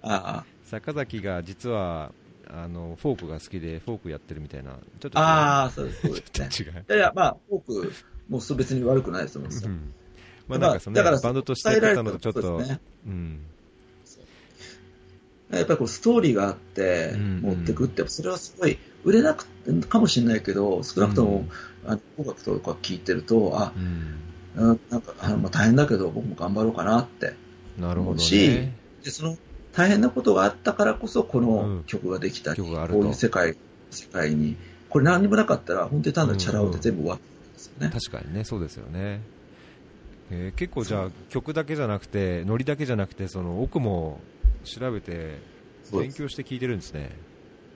[0.01, 2.11] あ坂崎が実は、
[2.49, 4.77] あの、フォークが好きで、フォークやってるみたいな。
[4.99, 5.19] ちょっと。
[5.19, 6.25] あ、ああ、そうですそうですね。
[6.31, 6.85] ちょっと違う。
[6.87, 7.93] いやいや、まあ、フォーク、
[8.29, 9.65] も別に悪くないですと思うん。
[9.65, 9.93] うん
[10.47, 13.41] まあなんかそのね、だからバンドとしてやってたのとちょっと、ねうん。
[15.51, 19.47] やっぱりこうストーリーがあってうん持ってくって、それはすごい売れなく
[19.87, 21.45] かもしれないけど、少なくとも、
[21.85, 23.83] あの音楽とか聴いてると、あ、うん。
[23.83, 27.35] うんなんかあのまあ大変だけど僕も頑張ろうかなって
[27.77, 28.73] なるほどしね。
[29.03, 29.37] でその
[29.71, 33.55] 大変なことがあったからこそこうんの曲ができたり、曲があるとこういう世界
[33.91, 34.57] 世界に
[34.89, 39.21] これ何にもなかったら本当に単なるチャラ男で全部終わってるんですよね、確かにね、そうですよね。
[40.31, 44.19] えー結構じゃあ曲だけじゃなくて、ノリだけじゃなくて、その奥も
[44.67, 45.39] 調べて、
[45.91, 47.11] 勉強して聞いてるんですね。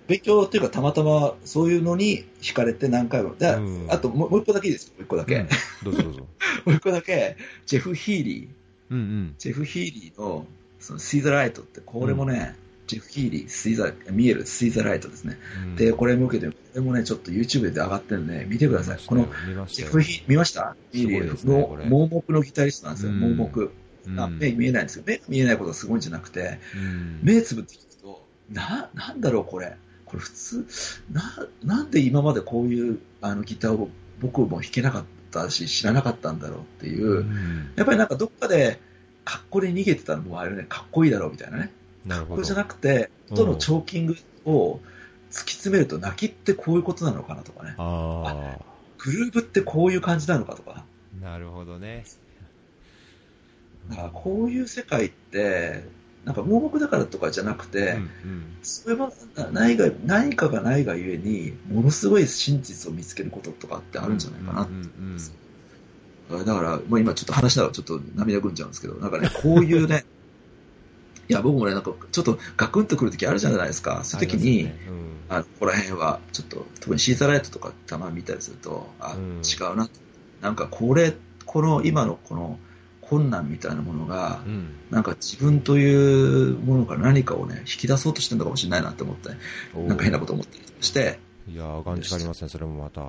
[0.07, 3.35] 勉強っていうかたまたまそういうのに惹かれて何回も。
[3.35, 3.87] で、うん。
[3.89, 5.47] あともうもう一個だけいいですもう一個だけ、うん。
[5.83, 6.19] どうぞどうぞ。
[6.65, 8.93] もう一個だけジェフ・ヒーリー。
[8.93, 9.35] うんうん。
[9.37, 10.45] ジェフ・ヒーリーの
[10.79, 12.55] その See the Light ってこれもね、
[12.87, 15.75] ジェフ・ヒーリー See the 見える See the Light ですね、うん。
[15.77, 18.99] でこれ向けてこれもねちょっと YouTube で上がってるんで見てください。
[19.05, 19.29] この
[19.67, 20.75] ジェフ・ヒ見ました？
[20.93, 23.19] すごいですね盲目のギタリストなんですよ、うん。
[23.21, 23.71] 盲目。
[24.17, 25.03] あうん目見えないんですよ。
[25.05, 29.75] 目が見えないことがすごいんじゃなくて、うん目つぶって聞くと、な、なんだろうこれ。
[30.05, 30.67] これ普通、
[31.11, 33.89] な、なんで今までこういうあのギターを
[34.19, 38.79] 僕も弾けなかったし、知らなかったんだろうっていう、うんやっぱりなんかどっかで、
[39.23, 41.71] かっこで逃げてたのもあれね、かっこいいだろうみたいなね。
[42.05, 42.55] なるほどこれじゃ。
[42.55, 44.79] なくて、音のチョーキングを、
[45.31, 47.75] 突き詰めると泣きってこういうことなのかなとかね。
[47.77, 48.57] あ
[48.97, 50.83] グルーブってこういう感じなのかとか。
[51.21, 52.03] あ、なるほどね。
[53.91, 55.83] だからこういう世界って、
[56.25, 58.09] なんか盲目だからとかじゃなくて、うんうん。
[58.63, 64.71] そういうもの何が何かがないがゆえに、ものすごい真実を見つけることとかってあるんじゃないかなって。
[64.71, 64.87] うんうんう
[65.17, 65.19] ん
[66.31, 70.05] だから、もう今ちょっと話しながらちょっと涙ぐんじゃうんですけど、なんかね、こういうね、
[71.27, 74.01] いや、僕もね、なんかちょっとガクンとくるときあるじゃないですか。
[74.03, 74.91] そういうときに、ありますね。
[75.29, 79.41] あのここら辺は、ちょっと、特にシーザーライトとかたまに見たりすると、あ、うん。
[79.41, 79.89] 違うな。
[80.41, 81.13] なんかこれ、
[81.45, 82.59] この今のこの
[83.11, 89.29] 困難みたいなものが、うんうんなんか自分というものから何かをね、引き出そうとしてるのかもしれないなって思って、
[89.73, 93.01] なんか変なこと思ったりして、いやー、がんじかりますね、それもまた。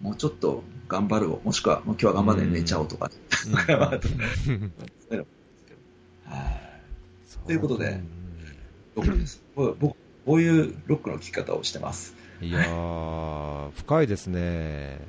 [0.00, 3.10] もうちょっと頑張るを、もしくはもう今日は頑張って寝ちゃおうとか、
[3.46, 4.00] うんはい
[7.46, 8.08] ということでん
[8.94, 9.42] ロックです。
[9.54, 12.14] 僕、僕こういうロックの聴き方をしてます。
[12.40, 15.00] いやー、深いですね。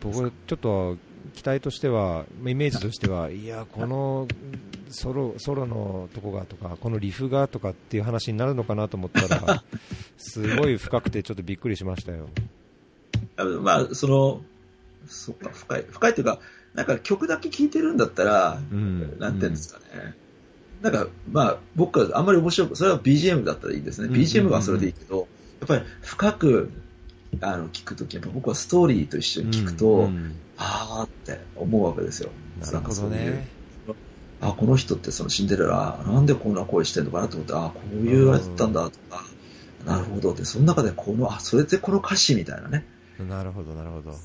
[0.00, 0.96] 僕、ちょっと
[1.34, 4.28] 期待としては、イメージとしては、いや、この
[4.90, 9.64] ソロソロのとこがとか、このリフがとかっていう話になるのかなと思ったら、
[10.18, 12.28] すごい深くて、ちょっとびっくりしましたよ。
[13.62, 14.42] まあ、その、
[15.06, 15.84] そっか、深い。
[15.90, 16.40] 深いというか、
[16.74, 20.14] なんか曲だけ聴いてるんだったら、うんなんていうんですかね。
[20.82, 24.08] なんか、まあ、僕はあんまり面白く、それは BGM だったらいいですね。
[24.08, 25.28] うん BGM はそれでいいけど、
[25.60, 26.70] やっぱり深く、
[27.40, 32.30] あの、聞くとき、やっぱ僕はストーリーと一緒に聞くと、うんうんあーって思うわけですよ。
[32.60, 33.46] なるほどね。
[34.40, 39.24] あ、この人ってそのシンデレラ、なんでこんな声してんのかなと思って、あ、こういうあれだったんだとか、
[39.84, 40.34] なるほど。
[40.34, 42.84] で、その中でこの、あ、それでこの歌詞みたいなね。
[43.28, 44.16] なるほど、なるほど。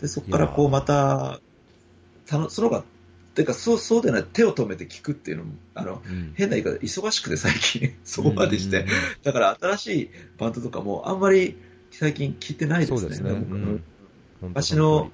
[0.00, 1.38] で、そこからこうまた、
[2.26, 2.82] たのそのが、
[3.40, 6.32] てか、そう、そうでない、手を止めて聞くっていうのも、あの、うん。
[6.34, 8.80] 変な言い方、忙しくて最近、 そこまでして。
[8.80, 8.96] うんうんうん。
[9.22, 11.56] だから新しいバンドとかも、あんまり
[11.90, 13.14] 最近聞いてないですね。
[13.14, 13.32] すね。
[13.32, 13.62] 僕うん。
[13.62, 13.82] 本
[14.40, 15.10] 当昔の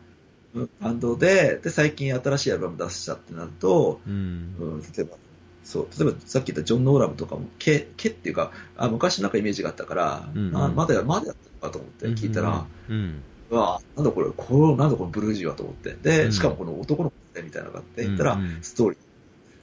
[0.80, 4.54] バンドで、で、最近新しいアルバム出したってなると、うん。
[4.58, 5.16] うん、例えば、
[5.64, 10.52] そう、例えばさっき言ったジョン・ノーラムとかも、毛、毛っていうか、あ昔なんかイメージがあったから、うんうん。
[10.52, 13.22] なまだや、まだやってるのかと思って聞いたら、うん。
[13.50, 15.96] うわなんだこれ、このなんだこのブルージーはと思って。
[16.02, 16.32] で、うん。
[16.32, 18.98] しかもこの男の子みたいなのがあって、言ったら、ストーリー。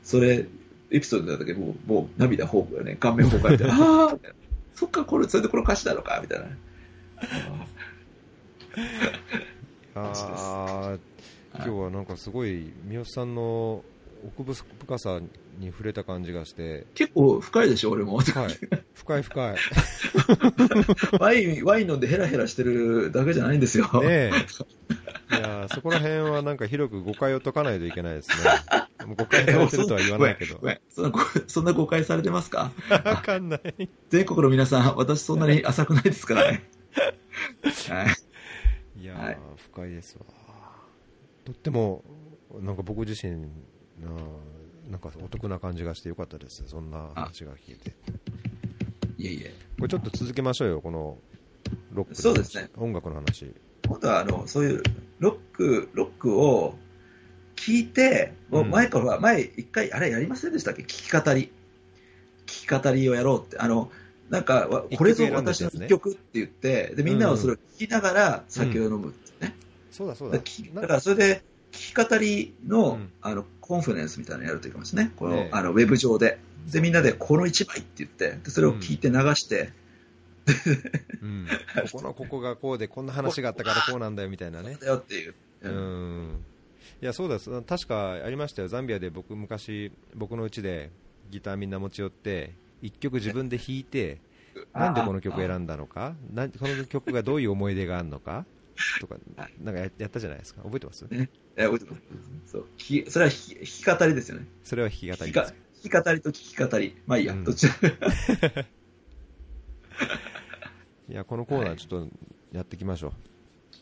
[0.04, 0.46] それ、
[0.92, 3.74] エピソードだったけど、もう、もう涙ホームがね、顔面崩壊みたいな、
[4.06, 4.18] ああ
[4.76, 6.46] そっか、これ、それでこの歌詞なのかみたいな。
[9.96, 11.00] あー。
[11.56, 13.84] 今日はなんかすごい三好さんの
[14.26, 15.20] 奥深さ
[15.60, 18.20] に触れた感じがして、結構深いでしょ、俺も。
[18.22, 18.58] 深い、
[18.94, 19.56] 深い深い。
[21.20, 23.86] ワイン、ワイン飲んでヘラヘラしてるだけじゃないんですよ。
[24.02, 24.32] ねえ。
[25.32, 29.06] いやーそこら辺はなんか広く誤解を解かないといけないですね。
[29.08, 30.60] もう誤解されてるとは言わないけど。
[30.90, 32.72] そんなごそんな誤解されてますか？
[32.90, 33.90] わかんない。
[34.10, 36.64] 全国の皆さん、私そんなに浅くないですからね？
[37.90, 38.04] は
[38.98, 39.02] い。
[39.02, 39.38] いやー、はい
[39.74, 40.26] 深いですわ。
[41.46, 42.04] とっても、
[42.62, 43.48] なんか僕自身、
[44.90, 46.64] なんかお得な感じがしてよかったです。
[46.68, 47.94] そんな話が聞いて。
[49.18, 49.54] いえいえ。
[49.78, 51.18] これちょっと続けましょうよ、この
[51.94, 52.70] ロックそうですね。
[52.76, 53.54] 音楽の話。
[53.88, 54.84] 今度は、あの、そういう、
[55.20, 56.76] ロック、ロックを
[57.56, 60.84] 聞いて、もう前から、前一回、あれやりませんでしたっけ？
[60.84, 61.52] 聞き語り。
[62.46, 63.58] 聞き語りをやろうって。
[63.58, 63.92] あの、
[64.30, 64.68] なんか、
[64.98, 69.56] これぞ私の一曲って言って、で、みんなはそれを聞きながら酒を飲むってね。
[69.92, 71.00] そうだそうだだから。
[71.00, 75.14] それで、聞き語りの,、うんあの conference みたいなのやるといいかもしれないね。
[75.16, 76.38] この、ねえあのウェブ上で。
[76.70, 79.72] で、みんなでこの一枚って言って、でそれを聞いて流して、
[81.22, 81.48] うん、
[81.90, 84.78] ここのここがこうで、こんな話があったからこうなんだよみたいなね。
[84.82, 85.34] だよっていう。
[85.62, 85.70] う。
[85.70, 86.44] ん。
[87.02, 87.62] いや、そうです。
[87.62, 88.68] 確かありましたよ。
[88.68, 90.92] ザンビアで僕昔、僕の家で
[91.32, 94.20] ギターみんな持ち寄って、一曲自分で弾いて、
[94.74, 98.46] なんでこの曲選んだのか、なんこの曲がどういう思い出があるのか？
[99.00, 99.16] とか、
[99.62, 100.62] なんかややったじゃないですか。
[100.64, 101.04] 覚えてます？
[101.04, 102.02] ねえ覚えてます
[102.52, 104.48] そう聞きそれは弾き語りですよね。
[104.64, 105.32] それは弾き語り。
[105.32, 106.96] 弾き語りと聞き語り。
[107.06, 107.68] まあいいや、うんどっち
[111.10, 112.16] いや、このコーナーちょっと
[112.52, 113.12] やっていきましょう。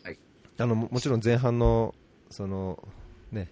[0.05, 0.17] はい。
[0.57, 1.95] あのももちろん前半の
[2.29, 2.87] その
[3.31, 3.49] ね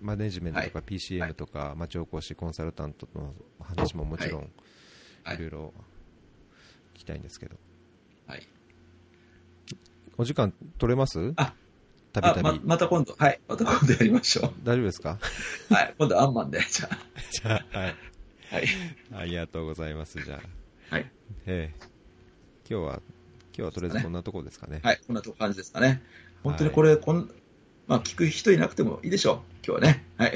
[0.00, 4.50] マネジメントとかは PCM とか町おこしコンサルタントの話ももちろん
[5.24, 5.74] はいいろいろ
[6.94, 7.56] 聞きたいんですけど、
[8.26, 8.46] はい。
[10.16, 11.32] お時間取れます？
[11.36, 11.54] あ
[12.12, 13.40] たびたびまた今度、はい。
[13.48, 15.18] また今度やりましょ大丈夫ですか？
[15.70, 15.74] う。
[15.74, 15.94] はい。
[15.96, 16.88] 今度アンマンで、 じゃ
[17.30, 17.94] じゃあ、はい、
[18.52, 18.54] あ。
[18.56, 18.66] はい。
[19.14, 20.40] ありがとうございますじゃ
[20.90, 21.10] あ、はい。
[21.46, 21.86] ええ
[22.68, 23.02] 今日は
[23.56, 25.00] 今日はとりあえずこんなところですかねはい。
[25.06, 26.02] こんな感じですかね。
[26.42, 27.30] 本当にこれ、こん、
[27.86, 29.36] まあ聞く人いなくてもいいでしょう。
[29.66, 30.04] 今日はね。
[30.16, 30.34] はい。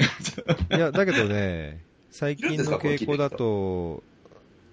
[0.77, 4.03] いやだけどね 最近の傾向だと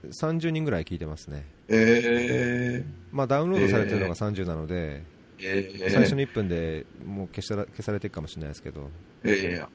[0.04, 1.46] 30人ぐらい聞いてますね。
[1.68, 5.02] えまあ、ダウンロードされてるのが30なので、ー、
[5.42, 8.90] えー、最初の1分でもう消したら消されてるかもしれないですけど、
[9.24, 9.66] えー、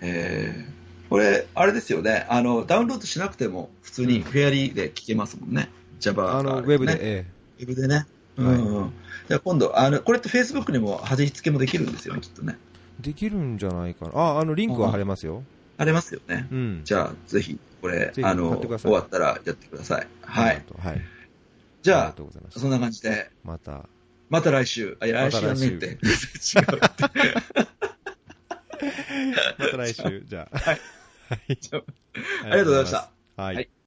[0.00, 7.26] えー、これ、あれですよねあの、ダウンロードしなくても普通にフェアリーで聞けますもんね、Java あの、ウェブで、え
[7.60, 8.06] ウェブでね。
[8.36, 8.92] うんうん
[9.28, 12.58] じゃあ今度あの、これって Facebook にも貼り付けもできるんですよね、きっとね。
[13.00, 14.12] えできるんじゃないかな。
[14.14, 15.42] あ、あの、リンクは貼れますよ。
[15.78, 16.46] ありますよね。
[16.50, 16.80] うん。
[16.84, 20.06] じゃあ、ぜひ、これあの、終わったらやってください。
[20.22, 20.64] はい。。
[20.78, 21.00] はい。
[21.82, 22.14] じゃあ。
[22.50, 23.88] そんな感じで、また、
[24.32, 24.96] また来週。
[24.98, 25.98] あ、いや、来週週やんねって。
[29.58, 30.58] また来週、じゃあ。
[30.58, 30.80] はい。
[31.28, 33.10] ありがとうございました。
[33.36, 33.81] はいはい